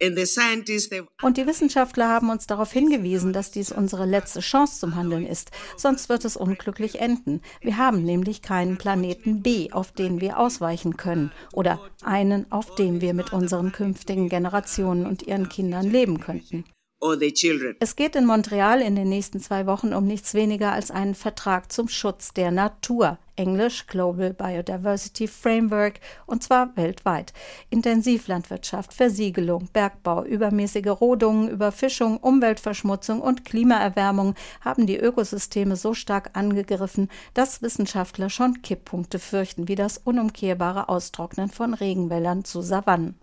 Und 1.21 1.37
die 1.37 1.47
Wissenschaftler 1.47 2.09
haben 2.09 2.29
uns 2.29 2.45
darauf 2.45 2.73
hingewiesen, 2.73 3.20
hingewiesen, 3.21 3.33
dass 3.33 3.51
dies 3.51 3.71
unsere 3.71 4.05
letzte 4.05 4.39
Chance 4.39 4.79
zum 4.79 4.95
Handeln 4.95 5.25
ist. 5.25 5.51
Sonst 5.77 6.09
wird 6.09 6.25
es 6.25 6.37
unglücklich 6.37 6.99
enden. 6.99 7.41
Wir 7.61 7.77
haben 7.77 8.03
nämlich 8.03 8.41
keinen 8.41 8.77
Planeten 8.77 9.41
B, 9.41 9.71
auf 9.71 9.91
den 9.91 10.21
wir 10.21 10.39
ausweichen 10.39 10.97
können. 10.97 11.31
Oder 11.53 11.79
einen, 12.03 12.51
auf 12.51 12.75
dem 12.75 13.01
wir 13.01 13.13
mit 13.13 13.33
unseren 13.33 13.71
künftigen 13.71 14.29
Generationen 14.29 15.05
und 15.05 15.23
ihren 15.23 15.49
Kindern 15.49 15.89
leben 15.89 16.19
könnten. 16.19 16.65
Es 17.79 17.95
geht 17.95 18.15
in 18.15 18.27
Montreal 18.27 18.79
in 18.79 18.95
den 18.95 19.09
nächsten 19.09 19.39
zwei 19.39 19.65
Wochen 19.65 19.91
um 19.91 20.05
nichts 20.05 20.35
weniger 20.35 20.71
als 20.71 20.91
einen 20.91 21.15
Vertrag 21.15 21.71
zum 21.71 21.87
Schutz 21.87 22.31
der 22.31 22.51
Natur. 22.51 23.17
Englisch 23.35 23.87
Global 23.87 24.33
Biodiversity 24.33 25.27
Framework 25.27 25.99
und 26.27 26.43
zwar 26.43 26.77
weltweit. 26.77 27.33
Intensivlandwirtschaft, 27.71 28.93
Versiegelung, 28.93 29.67
Bergbau, 29.73 30.23
übermäßige 30.25 30.89
Rodungen, 31.01 31.49
Überfischung, 31.49 32.17
Umweltverschmutzung 32.17 33.19
und 33.19 33.45
Klimaerwärmung 33.45 34.35
haben 34.63 34.85
die 34.85 34.99
Ökosysteme 34.99 35.77
so 35.77 35.95
stark 35.95 36.29
angegriffen, 36.33 37.09
dass 37.33 37.63
Wissenschaftler 37.63 38.29
schon 38.29 38.61
Kipppunkte 38.61 39.17
fürchten, 39.17 39.67
wie 39.67 39.75
das 39.75 39.97
unumkehrbare 39.97 40.87
Austrocknen 40.87 41.49
von 41.49 41.73
Regenwäldern 41.73 42.45
zu 42.45 42.61
Savannen. 42.61 43.15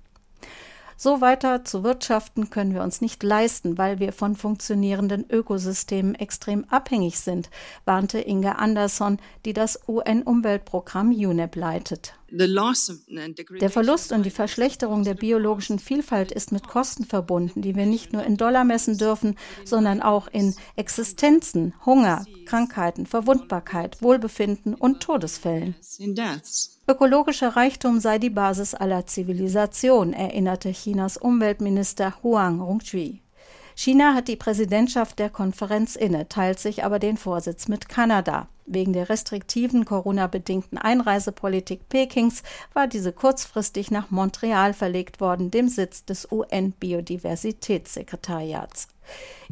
So 1.01 1.21
weiter 1.21 1.65
zu 1.65 1.85
wirtschaften 1.85 2.51
können 2.51 2.75
wir 2.75 2.83
uns 2.83 3.01
nicht 3.01 3.23
leisten, 3.23 3.79
weil 3.79 4.01
wir 4.01 4.13
von 4.13 4.35
funktionierenden 4.35 5.31
Ökosystemen 5.31 6.17
extrem 6.17 6.65
abhängig 6.65 7.21
sind, 7.21 7.51
warnte 7.85 8.19
Inga 8.19 8.53
Andersson, 8.53 9.19
die 9.45 9.53
das 9.53 9.79
UN-Umweltprogramm 9.87 11.13
UNEP 11.13 11.55
leitet. 11.55 12.15
Der 12.31 13.71
Verlust 13.71 14.11
und 14.11 14.27
die 14.27 14.31
Verschlechterung 14.31 15.05
der 15.05 15.15
biologischen 15.15 15.79
Vielfalt 15.79 16.33
ist 16.33 16.51
mit 16.51 16.67
Kosten 16.67 17.05
verbunden, 17.05 17.63
die 17.63 17.77
wir 17.77 17.87
nicht 17.87 18.13
nur 18.13 18.25
in 18.25 18.37
Dollar 18.37 18.65
messen 18.65 18.99
dürfen, 18.99 19.37
sondern 19.65 20.03
auch 20.03 20.27
in 20.27 20.57
Existenzen, 20.75 21.75
Hunger, 21.87 22.27
Krankheiten, 22.45 23.07
Verwundbarkeit, 23.07 24.03
Wohlbefinden 24.03 24.75
und 24.75 24.99
Todesfällen. 25.01 25.77
Ökologischer 26.91 27.55
Reichtum 27.55 28.01
sei 28.01 28.19
die 28.19 28.31
Basis 28.31 28.75
aller 28.75 29.05
Zivilisation, 29.05 30.15
erinnerte 30.15 30.71
Chinas 30.71 31.19
Umweltminister 31.19 32.15
Huang 32.23 32.63
Rongqi. 32.63 33.21
China 33.75 34.15
hat 34.15 34.27
die 34.27 34.37
Präsidentschaft 34.37 35.19
der 35.19 35.29
Konferenz 35.29 35.97
inne, 35.97 36.31
teilt 36.31 36.59
sich 36.59 36.85
aber 36.85 36.99
den 36.99 37.19
Vorsitz 37.19 37.69
mit 37.69 37.91
Kanada. 37.91 38.49
Wegen 38.71 38.93
der 38.93 39.09
restriktiven 39.09 39.87
Corona-bedingten 39.87 40.77
Einreisepolitik 40.77 41.89
Pekings 41.89 42.43
war 42.75 42.87
diese 42.87 43.13
kurzfristig 43.13 43.91
nach 43.91 44.11
Montreal 44.11 44.75
verlegt 44.75 45.23
worden, 45.23 45.51
dem 45.51 45.69
Sitz 45.69 46.05
des 46.05 46.31
UN-Biodiversitätssekretariats. 46.31 48.89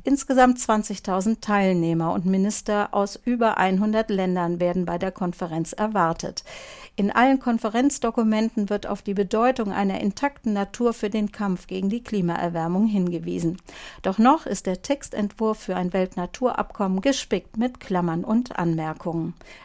Insgesamt 0.05 0.59
20.000 0.59 1.41
Teilnehmer 1.41 2.13
und 2.13 2.27
Minister 2.27 2.93
aus 2.93 3.19
über 3.25 3.57
100 3.57 4.11
Ländern 4.11 4.61
werden 4.61 4.85
bei 4.85 4.99
der 4.99 5.11
Konferenz 5.11 5.73
erwartet. 5.73 6.45
In 6.95 7.11
allen 7.11 7.41
Konferenzdokumenten 7.41 8.71
wird 8.71 8.87
auf 8.87 9.03
die 9.03 9.15
Bedeutung 9.15 9.73
einer 9.73 10.01
intakten 10.01 10.53
Natur 10.53 10.93
für 10.93 11.11
den 11.11 11.33
Kampf 11.33 11.67
gegen 11.67 11.89
die 11.89 12.03
Klimaerwärmung 12.03 12.87
hingewiesen. 12.87 13.57
Doch 14.03 14.19
noch 14.19 14.47
ist 14.47 14.67
der 14.67 14.83
Textentwurf 14.83 15.59
für 15.59 15.77
ein 15.77 15.93
Weltnaturabkommen 15.93 17.01
gespickt 17.01 17.57
mit 17.57 17.81
Klammern 17.81 18.25
und 18.25 18.59
Anmerkungen. 18.59 19.06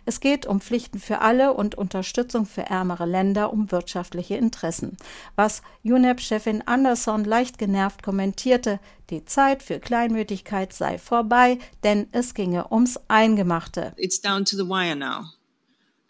Es 0.06 0.20
geht 0.20 0.46
um 0.46 0.62
Pflichten 0.62 1.00
für 1.00 1.20
alle 1.20 1.54
und 1.54 1.76
Unterstützung 1.76 2.46
für 2.46 2.62
ärmere 2.62 3.06
Länder 3.06 3.52
um 3.52 3.72
wirtschaftliche 3.72 4.36
Interessen. 4.36 4.98
Was 5.36 5.62
UNEP-Chefin 5.84 6.62
Anderson 6.68 7.24
leicht 7.24 7.58
genervt 7.58 8.04
kommentierte, 8.04 8.80
die 9.10 9.26
Zeit 9.26 9.64
für 9.64 9.80
Kleinmütigkeit 9.80 10.74
sei 10.74 10.98
vorbei, 10.98 11.58
denn 11.84 12.08
es 12.12 12.34
ginge 12.34 12.72
ums 12.72 13.00
Eingemachte. 13.08 13.94
It's 13.98 14.22
down 14.22 14.46
to 14.46 14.56
the 14.56 14.68
wire 14.68 14.96
now. 14.96 15.26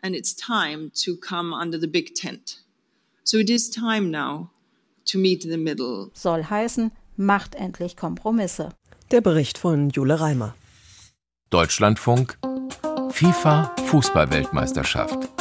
And 0.01 0.15
it's 0.15 0.35
time 0.35 0.91
to 1.05 1.15
come 1.15 1.55
under 1.55 1.79
the 1.79 1.87
big 1.87 2.15
tent. 2.15 2.63
So 3.23 3.37
it 3.37 3.49
is 3.49 3.69
time 3.69 4.09
now 4.09 4.49
to 5.11 5.17
meet 5.17 5.45
in 5.45 5.51
the 5.51 5.57
middle. 5.57 6.09
Soll 6.13 6.43
heißen, 6.43 6.91
macht 7.17 7.55
endlich 7.55 7.95
Kompromisse. 7.95 8.69
Der 9.11 9.21
Bericht 9.21 9.57
von 9.57 9.89
Jule 9.89 10.19
Reimer. 10.19 10.55
Deutschlandfunk 11.49 12.37
FIFA 13.21 13.71
Fußballweltmeisterschaft. 13.85 15.40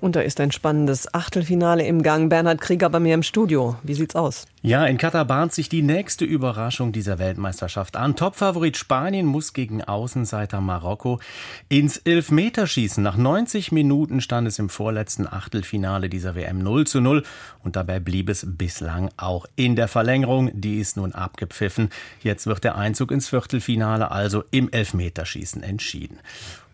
Und 0.00 0.16
da 0.16 0.20
ist 0.20 0.40
ein 0.40 0.50
spannendes 0.50 1.12
Achtelfinale 1.12 1.86
im 1.86 2.02
Gang. 2.02 2.30
Bernhard 2.30 2.60
Krieger 2.60 2.88
bei 2.88 3.00
mir 3.00 3.12
im 3.12 3.22
Studio. 3.22 3.76
Wie 3.82 3.92
sieht's 3.92 4.16
aus? 4.16 4.46
Ja, 4.62 4.86
in 4.86 4.96
Katar 4.96 5.26
bahnt 5.26 5.52
sich 5.52 5.68
die 5.68 5.82
nächste 5.82 6.24
Überraschung 6.24 6.92
dieser 6.92 7.18
Weltmeisterschaft 7.18 7.96
an. 7.96 8.16
Topfavorit 8.16 8.78
Spanien 8.78 9.26
muss 9.26 9.52
gegen 9.52 9.84
Außenseiter 9.84 10.62
Marokko 10.62 11.20
ins 11.68 11.98
Elfmeterschießen. 11.98 13.02
Nach 13.02 13.18
90 13.18 13.72
Minuten 13.72 14.22
stand 14.22 14.48
es 14.48 14.58
im 14.58 14.70
vorletzten 14.70 15.26
Achtelfinale 15.26 16.08
dieser 16.08 16.34
WM 16.34 16.58
0 16.58 16.86
zu 16.86 17.00
0 17.00 17.22
und 17.62 17.76
dabei 17.76 18.00
blieb 18.00 18.30
es 18.30 18.46
bislang 18.46 19.10
auch 19.18 19.46
in 19.56 19.76
der 19.76 19.88
Verlängerung. 19.88 20.50
Die 20.54 20.78
ist 20.78 20.96
nun 20.96 21.12
abgepfiffen. 21.12 21.90
Jetzt 22.22 22.46
wird 22.46 22.64
der 22.64 22.76
Einzug 22.76 23.12
ins 23.12 23.28
Viertelfinale 23.28 24.10
also 24.10 24.44
im 24.50 24.70
Elfmeterschießen 24.70 25.62
entschieden. 25.62 26.18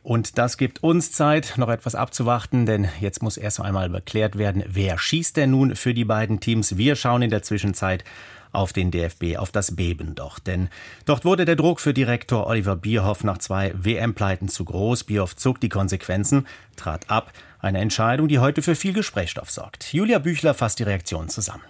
Und 0.07 0.39
das 0.39 0.57
gibt 0.57 0.85
uns 0.85 1.11
Zeit, 1.11 1.55
noch 1.57 1.69
etwas 1.69 1.97
abzuwarten, 1.97 2.65
denn 2.65 2.87
jetzt 3.01 3.25
muss 3.25 3.37
erst 3.37 3.61
einmal 3.61 3.89
beklärt 3.89 4.39
werden, 4.39 4.63
wer 4.69 4.99
schießt 4.99 5.37
denn 5.37 5.51
nun 5.51 5.75
für 5.75 5.95
die 5.95 6.05
beiden 6.05 6.39
Teams. 6.39 6.77
Wir 6.77 6.95
schauen 6.95 7.23
in 7.23 7.31
der 7.31 7.43
Zwischenzeit 7.43 8.05
auf 8.53 8.73
den 8.73 8.93
DFB, 8.93 9.37
auf 9.37 9.51
das 9.51 9.75
Beben 9.75 10.15
doch. 10.15 10.39
Denn 10.39 10.69
dort 11.07 11.25
wurde 11.25 11.45
der 11.45 11.57
Druck 11.57 11.81
für 11.81 11.93
Direktor 11.93 12.47
Oliver 12.47 12.77
Bierhoff 12.77 13.25
nach 13.25 13.39
zwei 13.39 13.73
WM-Pleiten 13.75 14.49
zu 14.49 14.65
groß. 14.65 15.03
Bierhoff 15.03 15.35
zog 15.35 15.61
die 15.61 15.69
Konsequenzen, 15.69 16.47
trat 16.77 17.11
ab. 17.11 17.33
Eine 17.59 17.81
Entscheidung, 17.81 18.29
die 18.29 18.39
heute 18.39 18.63
für 18.63 18.77
viel 18.77 18.93
Gesprächsstoff 18.93 19.51
sorgt. 19.51 19.93
Julia 19.93 20.21
Büchler 20.21 20.55
fasst 20.55 20.79
die 20.79 20.85
Reaktion 20.85 21.29
zusammen. 21.29 21.65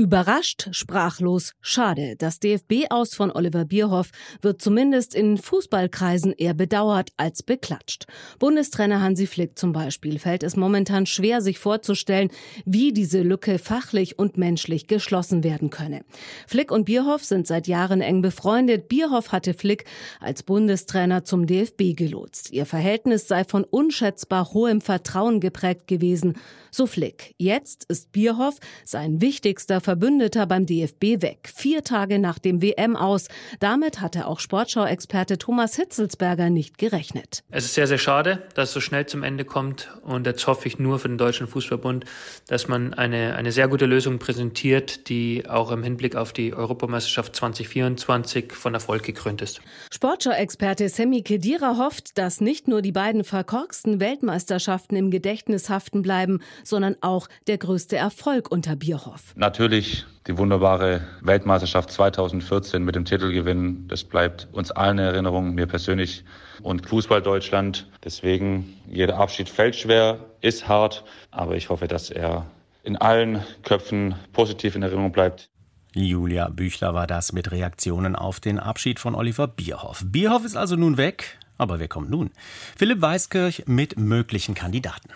Überrascht, 0.00 0.70
sprachlos, 0.70 1.52
schade. 1.60 2.14
Das 2.16 2.40
DFB-Aus 2.40 3.14
von 3.14 3.30
Oliver 3.30 3.66
Bierhoff 3.66 4.12
wird 4.40 4.62
zumindest 4.62 5.14
in 5.14 5.36
Fußballkreisen 5.36 6.32
eher 6.32 6.54
bedauert 6.54 7.10
als 7.18 7.42
beklatscht. 7.42 8.06
Bundestrainer 8.38 9.02
Hansi 9.02 9.26
Flick 9.26 9.58
zum 9.58 9.72
Beispiel 9.72 10.18
fällt 10.18 10.42
es 10.42 10.56
momentan 10.56 11.04
schwer, 11.04 11.42
sich 11.42 11.58
vorzustellen, 11.58 12.30
wie 12.64 12.94
diese 12.94 13.20
Lücke 13.20 13.58
fachlich 13.58 14.18
und 14.18 14.38
menschlich 14.38 14.86
geschlossen 14.86 15.44
werden 15.44 15.68
könne. 15.68 16.00
Flick 16.46 16.72
und 16.72 16.86
Bierhoff 16.86 17.22
sind 17.22 17.46
seit 17.46 17.66
Jahren 17.66 18.00
eng 18.00 18.22
befreundet. 18.22 18.88
Bierhoff 18.88 19.32
hatte 19.32 19.52
Flick 19.52 19.84
als 20.18 20.42
Bundestrainer 20.44 21.24
zum 21.26 21.46
DFB 21.46 21.94
gelotst. 21.94 22.52
Ihr 22.52 22.64
Verhältnis 22.64 23.28
sei 23.28 23.44
von 23.44 23.64
unschätzbar 23.64 24.54
hohem 24.54 24.80
Vertrauen 24.80 25.40
geprägt 25.40 25.88
gewesen, 25.88 26.38
so 26.70 26.86
Flick. 26.86 27.34
Jetzt 27.36 27.84
ist 27.90 28.12
Bierhoff 28.12 28.56
sein 28.86 29.20
wichtigster 29.20 29.82
Verbündeter 29.90 30.46
beim 30.46 30.66
DFB 30.66 31.20
weg. 31.20 31.50
Vier 31.52 31.82
Tage 31.82 32.20
nach 32.20 32.38
dem 32.38 32.62
WM 32.62 32.94
aus. 32.94 33.26
Damit 33.58 34.00
hatte 34.00 34.28
auch 34.28 34.38
Sportschau-Experte 34.38 35.36
Thomas 35.36 35.74
Hitzelsberger 35.74 36.48
nicht 36.48 36.78
gerechnet. 36.78 37.42
Es 37.50 37.64
ist 37.64 37.74
sehr, 37.74 37.88
sehr 37.88 37.98
schade, 37.98 38.44
dass 38.54 38.68
es 38.68 38.74
so 38.74 38.80
schnell 38.80 39.06
zum 39.06 39.24
Ende 39.24 39.44
kommt. 39.44 39.90
Und 40.02 40.28
jetzt 40.28 40.46
hoffe 40.46 40.68
ich 40.68 40.78
nur 40.78 41.00
für 41.00 41.08
den 41.08 41.18
Deutschen 41.18 41.48
Fußballbund, 41.48 42.04
dass 42.46 42.68
man 42.68 42.94
eine, 42.94 43.34
eine 43.34 43.50
sehr 43.50 43.66
gute 43.66 43.86
Lösung 43.86 44.20
präsentiert, 44.20 45.08
die 45.08 45.48
auch 45.48 45.72
im 45.72 45.82
Hinblick 45.82 46.14
auf 46.14 46.32
die 46.32 46.54
Europameisterschaft 46.54 47.34
2024 47.34 48.52
von 48.52 48.74
Erfolg 48.74 49.02
gekrönt 49.02 49.42
ist. 49.42 49.60
Sportschau-Experte 49.92 50.88
Semi 50.88 51.22
Kedira 51.22 51.78
hofft, 51.78 52.16
dass 52.16 52.40
nicht 52.40 52.68
nur 52.68 52.80
die 52.80 52.92
beiden 52.92 53.24
verkorksten 53.24 53.98
Weltmeisterschaften 53.98 54.94
im 54.94 55.10
Gedächtnis 55.10 55.68
haften 55.68 56.02
bleiben, 56.02 56.38
sondern 56.62 56.94
auch 57.00 57.26
der 57.48 57.58
größte 57.58 57.96
Erfolg 57.96 58.52
unter 58.52 58.76
Bierhoff. 58.76 59.34
Natürlich 59.34 59.69
natürlich 59.70 60.04
die 60.26 60.36
wunderbare 60.36 61.02
Weltmeisterschaft 61.20 61.92
2014 61.92 62.82
mit 62.82 62.96
dem 62.96 63.04
Titelgewinn. 63.04 63.86
Das 63.86 64.02
bleibt 64.02 64.48
uns 64.50 64.72
allen 64.72 64.98
in 64.98 65.04
Erinnerung, 65.04 65.54
mir 65.54 65.68
persönlich 65.68 66.24
und 66.60 66.88
Fußball 66.88 67.22
Deutschland. 67.22 67.88
Deswegen, 68.02 68.74
jeder 68.88 69.18
Abschied 69.18 69.48
fällt 69.48 69.76
schwer, 69.76 70.18
ist 70.40 70.66
hart, 70.66 71.04
aber 71.30 71.54
ich 71.54 71.68
hoffe, 71.68 71.86
dass 71.86 72.10
er 72.10 72.46
in 72.82 72.96
allen 72.96 73.44
Köpfen 73.62 74.16
positiv 74.32 74.74
in 74.74 74.82
Erinnerung 74.82 75.12
bleibt. 75.12 75.48
Julia 75.94 76.48
Büchler 76.48 76.92
war 76.92 77.06
das 77.06 77.32
mit 77.32 77.52
Reaktionen 77.52 78.16
auf 78.16 78.40
den 78.40 78.58
Abschied 78.58 78.98
von 78.98 79.14
Oliver 79.14 79.46
Bierhoff. 79.46 80.02
Bierhoff 80.04 80.44
ist 80.44 80.56
also 80.56 80.74
nun 80.74 80.96
weg, 80.96 81.38
aber 81.58 81.78
wer 81.78 81.86
kommt 81.86 82.10
nun? 82.10 82.32
Philipp 82.76 83.02
Weiskirch 83.02 83.62
mit 83.68 84.00
möglichen 84.00 84.56
Kandidaten. 84.56 85.10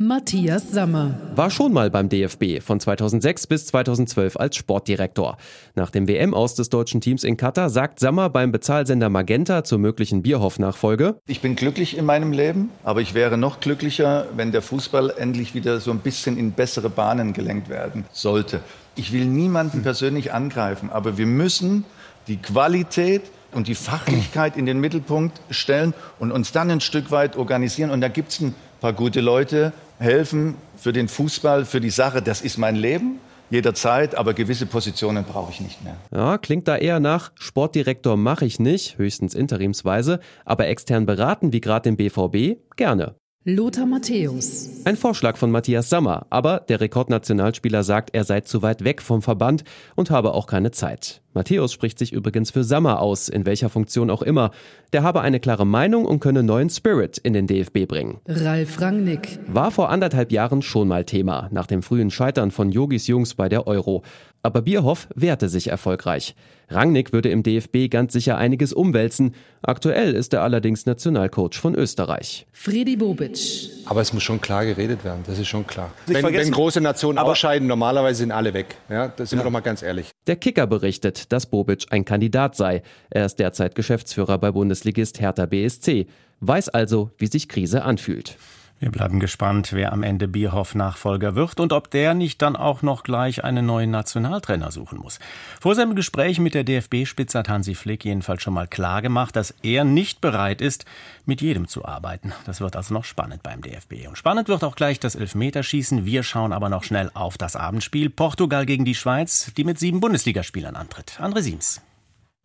Matthias 0.00 0.70
Sammer 0.70 1.18
war 1.34 1.50
schon 1.50 1.72
mal 1.72 1.90
beim 1.90 2.08
DFB 2.08 2.62
von 2.62 2.78
2006 2.78 3.48
bis 3.48 3.66
2012 3.66 4.36
als 4.36 4.54
Sportdirektor. 4.54 5.36
Nach 5.74 5.90
dem 5.90 6.06
WM-Aus 6.06 6.54
des 6.54 6.68
deutschen 6.68 7.00
Teams 7.00 7.24
in 7.24 7.36
Katar 7.36 7.68
sagt 7.68 7.98
Sammer 7.98 8.30
beim 8.30 8.52
Bezahlsender 8.52 9.08
Magenta 9.08 9.64
zur 9.64 9.80
möglichen 9.80 10.22
Bierhoff-Nachfolge: 10.22 11.16
Ich 11.26 11.40
bin 11.40 11.56
glücklich 11.56 11.98
in 11.98 12.04
meinem 12.04 12.30
Leben, 12.30 12.70
aber 12.84 13.00
ich 13.00 13.14
wäre 13.14 13.36
noch 13.36 13.58
glücklicher, 13.58 14.28
wenn 14.36 14.52
der 14.52 14.62
Fußball 14.62 15.14
endlich 15.18 15.56
wieder 15.56 15.80
so 15.80 15.90
ein 15.90 15.98
bisschen 15.98 16.38
in 16.38 16.52
bessere 16.52 16.90
Bahnen 16.90 17.32
gelenkt 17.32 17.68
werden 17.68 18.04
sollte. 18.12 18.60
Ich 18.94 19.12
will 19.12 19.24
niemanden 19.24 19.82
persönlich 19.82 20.32
angreifen, 20.32 20.90
aber 20.92 21.18
wir 21.18 21.26
müssen 21.26 21.84
die 22.28 22.36
Qualität 22.36 23.22
und 23.50 23.66
die 23.66 23.74
Fachlichkeit 23.74 24.56
in 24.56 24.64
den 24.64 24.78
Mittelpunkt 24.78 25.40
stellen 25.50 25.92
und 26.20 26.30
uns 26.30 26.52
dann 26.52 26.70
ein 26.70 26.80
Stück 26.80 27.10
weit 27.10 27.36
organisieren. 27.36 27.90
Und 27.90 28.00
da 28.00 28.06
gibt 28.06 28.30
es 28.30 28.40
ein 28.40 28.54
paar 28.80 28.92
gute 28.92 29.20
Leute, 29.20 29.72
helfen 29.98 30.54
für 30.76 30.92
den 30.92 31.08
Fußball, 31.08 31.64
für 31.64 31.80
die 31.80 31.90
Sache. 31.90 32.22
Das 32.22 32.40
ist 32.40 32.58
mein 32.58 32.76
Leben 32.76 33.20
jederzeit, 33.50 34.14
aber 34.14 34.34
gewisse 34.34 34.66
Positionen 34.66 35.24
brauche 35.24 35.50
ich 35.52 35.60
nicht 35.60 35.82
mehr. 35.82 35.96
Ja, 36.12 36.38
klingt 36.38 36.68
da 36.68 36.76
eher 36.76 37.00
nach 37.00 37.32
Sportdirektor 37.34 38.16
mache 38.16 38.44
ich 38.44 38.58
nicht, 38.58 38.98
höchstens 38.98 39.34
interimsweise, 39.34 40.20
aber 40.44 40.66
extern 40.66 41.06
beraten 41.06 41.52
wie 41.52 41.60
gerade 41.60 41.90
dem 41.90 41.96
BVB 41.96 42.58
gerne. 42.76 43.14
Lothar 43.50 43.86
Matthäus. 43.86 44.68
Ein 44.84 44.98
Vorschlag 44.98 45.38
von 45.38 45.50
Matthias 45.50 45.88
Sammer, 45.88 46.26
aber 46.28 46.60
der 46.68 46.82
Rekordnationalspieler 46.82 47.82
sagt, 47.82 48.10
er 48.14 48.24
sei 48.24 48.42
zu 48.42 48.60
weit 48.60 48.84
weg 48.84 49.00
vom 49.00 49.22
Verband 49.22 49.64
und 49.96 50.10
habe 50.10 50.34
auch 50.34 50.46
keine 50.46 50.70
Zeit. 50.70 51.22
Matthäus 51.32 51.72
spricht 51.72 51.98
sich 51.98 52.12
übrigens 52.12 52.50
für 52.50 52.62
Sammer 52.62 53.00
aus, 53.00 53.30
in 53.30 53.46
welcher 53.46 53.70
Funktion 53.70 54.10
auch 54.10 54.20
immer. 54.20 54.50
Der 54.92 55.02
habe 55.02 55.22
eine 55.22 55.40
klare 55.40 55.66
Meinung 55.66 56.04
und 56.04 56.20
könne 56.20 56.42
neuen 56.42 56.68
Spirit 56.68 57.16
in 57.16 57.32
den 57.32 57.46
DFB 57.46 57.88
bringen. 57.88 58.20
Ralf 58.26 58.82
Rangnick. 58.82 59.38
War 59.46 59.70
vor 59.70 59.88
anderthalb 59.88 60.30
Jahren 60.30 60.60
schon 60.60 60.86
mal 60.86 61.06
Thema, 61.06 61.48
nach 61.50 61.66
dem 61.66 61.82
frühen 61.82 62.10
Scheitern 62.10 62.50
von 62.50 62.70
Yogis 62.70 63.06
Jungs 63.06 63.34
bei 63.34 63.48
der 63.48 63.66
Euro. 63.66 64.02
Aber 64.42 64.60
Bierhoff 64.60 65.08
wehrte 65.14 65.48
sich 65.48 65.68
erfolgreich. 65.68 66.34
Rangnick 66.70 67.12
würde 67.12 67.30
im 67.30 67.42
DFB 67.42 67.90
ganz 67.90 68.12
sicher 68.12 68.36
einiges 68.36 68.72
umwälzen. 68.72 69.34
Aktuell 69.62 70.14
ist 70.14 70.34
er 70.34 70.42
allerdings 70.42 70.86
Nationalcoach 70.86 71.54
von 71.54 71.74
Österreich. 71.74 72.46
Friedi 72.52 72.96
Bobic. 72.96 73.70
Aber 73.86 74.00
es 74.00 74.12
muss 74.12 74.22
schon 74.22 74.40
klar 74.40 74.64
geredet 74.64 75.04
werden, 75.04 75.22
das 75.26 75.38
ist 75.38 75.48
schon 75.48 75.66
klar. 75.66 75.92
Wenn, 76.06 76.24
wenn, 76.24 76.50
große 76.50 76.80
Nationen 76.80 77.18
ausscheiden, 77.18 77.66
normalerweise 77.66 78.18
sind 78.18 78.32
alle 78.32 78.52
weg. 78.54 78.76
Ja, 78.88 79.08
das 79.08 79.30
sind 79.30 79.38
ja. 79.38 79.42
wir 79.42 79.46
doch 79.46 79.52
mal 79.52 79.60
ganz 79.60 79.82
ehrlich. 79.82 80.10
Der 80.26 80.36
Kicker 80.36 80.66
berichtet, 80.66 81.32
dass 81.32 81.46
Bobic 81.46 81.86
ein 81.90 82.04
Kandidat 82.04 82.54
sei. 82.54 82.82
Er 83.10 83.26
ist 83.26 83.36
derzeit 83.36 83.74
Geschäftsführer 83.74 84.38
bei 84.38 84.52
Bundesligist 84.52 85.20
Hertha 85.20 85.46
BSC, 85.46 86.06
weiß 86.40 86.68
also, 86.68 87.10
wie 87.18 87.26
sich 87.26 87.48
Krise 87.48 87.82
anfühlt. 87.82 88.36
Wir 88.80 88.92
bleiben 88.92 89.18
gespannt, 89.18 89.72
wer 89.72 89.92
am 89.92 90.04
Ende 90.04 90.28
Bierhoff 90.28 90.76
Nachfolger 90.76 91.34
wird 91.34 91.58
und 91.58 91.72
ob 91.72 91.90
der 91.90 92.14
nicht 92.14 92.40
dann 92.42 92.54
auch 92.54 92.82
noch 92.82 93.02
gleich 93.02 93.42
einen 93.42 93.66
neuen 93.66 93.90
Nationaltrainer 93.90 94.70
suchen 94.70 94.98
muss. 94.98 95.18
Vor 95.60 95.74
seinem 95.74 95.96
Gespräch 95.96 96.38
mit 96.38 96.54
der 96.54 96.62
DFB-Spitze 96.62 97.40
hat 97.40 97.48
Hansi 97.48 97.74
Flick 97.74 98.04
jedenfalls 98.04 98.42
schon 98.42 98.54
mal 98.54 98.68
klar 98.68 99.02
gemacht, 99.02 99.34
dass 99.34 99.52
er 99.62 99.82
nicht 99.82 100.20
bereit 100.20 100.60
ist, 100.60 100.84
mit 101.26 101.40
jedem 101.40 101.66
zu 101.66 101.84
arbeiten. 101.84 102.32
Das 102.46 102.60
wird 102.60 102.76
also 102.76 102.94
noch 102.94 103.04
spannend 103.04 103.42
beim 103.42 103.62
DFB. 103.62 104.06
Und 104.06 104.16
spannend 104.16 104.48
wird 104.48 104.62
auch 104.62 104.76
gleich 104.76 105.00
das 105.00 105.16
Elfmeterschießen. 105.16 106.04
Wir 106.04 106.22
schauen 106.22 106.52
aber 106.52 106.68
noch 106.68 106.84
schnell 106.84 107.10
auf 107.14 107.36
das 107.36 107.56
Abendspiel. 107.56 108.10
Portugal 108.10 108.64
gegen 108.64 108.84
die 108.84 108.94
Schweiz, 108.94 109.52
die 109.56 109.64
mit 109.64 109.80
sieben 109.80 109.98
Bundesligaspielern 109.98 110.76
antritt. 110.76 111.18
André 111.20 111.42
Siems. 111.42 111.80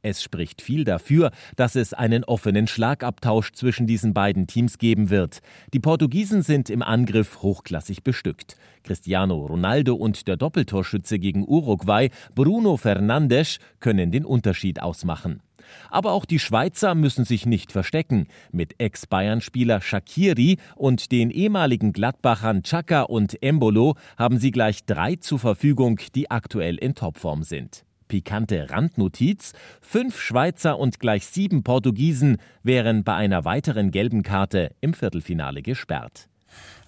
Es 0.05 0.21
spricht 0.21 0.61
viel 0.61 0.83
dafür, 0.83 1.31
dass 1.55 1.75
es 1.75 1.93
einen 1.93 2.25
offenen 2.25 2.67
Schlagabtausch 2.67 3.53
zwischen 3.53 3.87
diesen 3.87 4.13
beiden 4.13 4.47
Teams 4.47 4.77
geben 4.77 5.09
wird. 5.09 5.39
Die 5.73 5.79
Portugiesen 5.79 6.41
sind 6.43 6.69
im 6.69 6.81
Angriff 6.81 7.41
hochklassig 7.41 8.03
bestückt. 8.03 8.57
Cristiano 8.83 9.45
Ronaldo 9.45 9.95
und 9.95 10.27
der 10.27 10.35
Doppeltorschütze 10.35 11.19
gegen 11.19 11.47
Uruguay, 11.47 12.09
Bruno 12.35 12.75
Fernandes, 12.75 13.59
können 13.79 14.11
den 14.11 14.25
Unterschied 14.25 14.81
ausmachen. 14.81 15.41
Aber 15.89 16.11
auch 16.11 16.25
die 16.25 16.39
Schweizer 16.39 16.95
müssen 16.95 17.23
sich 17.23 17.45
nicht 17.45 17.71
verstecken. 17.71 18.27
Mit 18.51 18.81
Ex-Bayern-Spieler 18.81 19.79
Shakiri 19.79 20.57
und 20.75 21.13
den 21.13 21.31
ehemaligen 21.31 21.93
Gladbachern 21.93 22.63
Chaka 22.63 23.03
und 23.03 23.41
Embolo 23.41 23.95
haben 24.17 24.37
sie 24.37 24.51
gleich 24.51 24.83
drei 24.85 25.15
zur 25.15 25.39
Verfügung, 25.39 26.01
die 26.13 26.29
aktuell 26.29 26.75
in 26.75 26.93
Topform 26.93 27.43
sind. 27.43 27.85
Pikante 28.13 28.69
Randnotiz: 28.69 29.53
Fünf 29.81 30.21
Schweizer 30.21 30.77
und 30.77 30.99
gleich 30.99 31.25
sieben 31.25 31.63
Portugiesen 31.63 32.37
wären 32.61 33.03
bei 33.03 33.15
einer 33.15 33.43
weiteren 33.43 33.89
gelben 33.89 34.21
Karte 34.21 34.69
im 34.81 34.93
Viertelfinale 34.93 35.63
gesperrt. 35.63 36.27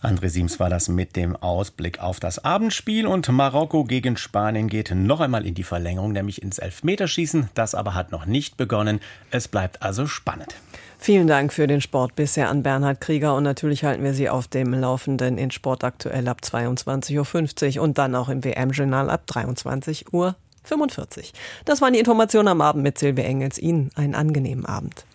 André 0.03 0.29
Siems 0.29 0.59
war 0.59 0.69
das 0.69 0.88
mit 0.88 1.15
dem 1.15 1.35
Ausblick 1.35 1.99
auf 1.99 2.19
das 2.19 2.45
Abendspiel 2.45 3.07
und 3.07 3.27
Marokko 3.27 3.85
gegen 3.85 4.17
Spanien 4.17 4.67
geht 4.67 4.91
noch 4.91 5.19
einmal 5.19 5.47
in 5.47 5.55
die 5.55 5.63
Verlängerung, 5.63 6.11
nämlich 6.11 6.43
ins 6.43 6.59
Elfmeterschießen. 6.59 7.49
Das 7.55 7.73
aber 7.73 7.95
hat 7.95 8.11
noch 8.11 8.27
nicht 8.27 8.55
begonnen. 8.55 8.99
Es 9.31 9.47
bleibt 9.47 9.81
also 9.81 10.05
spannend. 10.05 10.53
Vielen 10.99 11.25
Dank 11.25 11.53
für 11.53 11.65
den 11.65 11.81
Sport 11.81 12.15
bisher 12.15 12.49
an 12.49 12.61
Bernhard 12.61 13.01
Krieger 13.01 13.35
und 13.35 13.43
natürlich 13.43 13.83
halten 13.83 14.03
wir 14.03 14.13
Sie 14.13 14.29
auf 14.29 14.47
dem 14.47 14.75
Laufenden 14.75 15.39
in 15.39 15.49
Sport 15.49 15.83
aktuell 15.83 16.27
ab 16.27 16.41
22.50 16.43 17.77
Uhr 17.77 17.83
und 17.83 17.97
dann 17.97 18.13
auch 18.13 18.29
im 18.29 18.43
WM-Journal 18.43 19.09
ab 19.09 19.25
23 19.25 20.13
Uhr 20.13 20.35
45. 20.65 21.34
Das 21.65 21.82
waren 21.82 21.93
die 21.93 21.99
Informationen 21.99 22.47
am 22.47 22.62
Abend 22.62 22.84
mit 22.84 22.97
Silvia 22.97 23.25
Engels. 23.25 23.58
Ihnen 23.58 23.91
einen 23.95 24.15
angenehmen 24.15 24.65
Abend. 24.65 25.06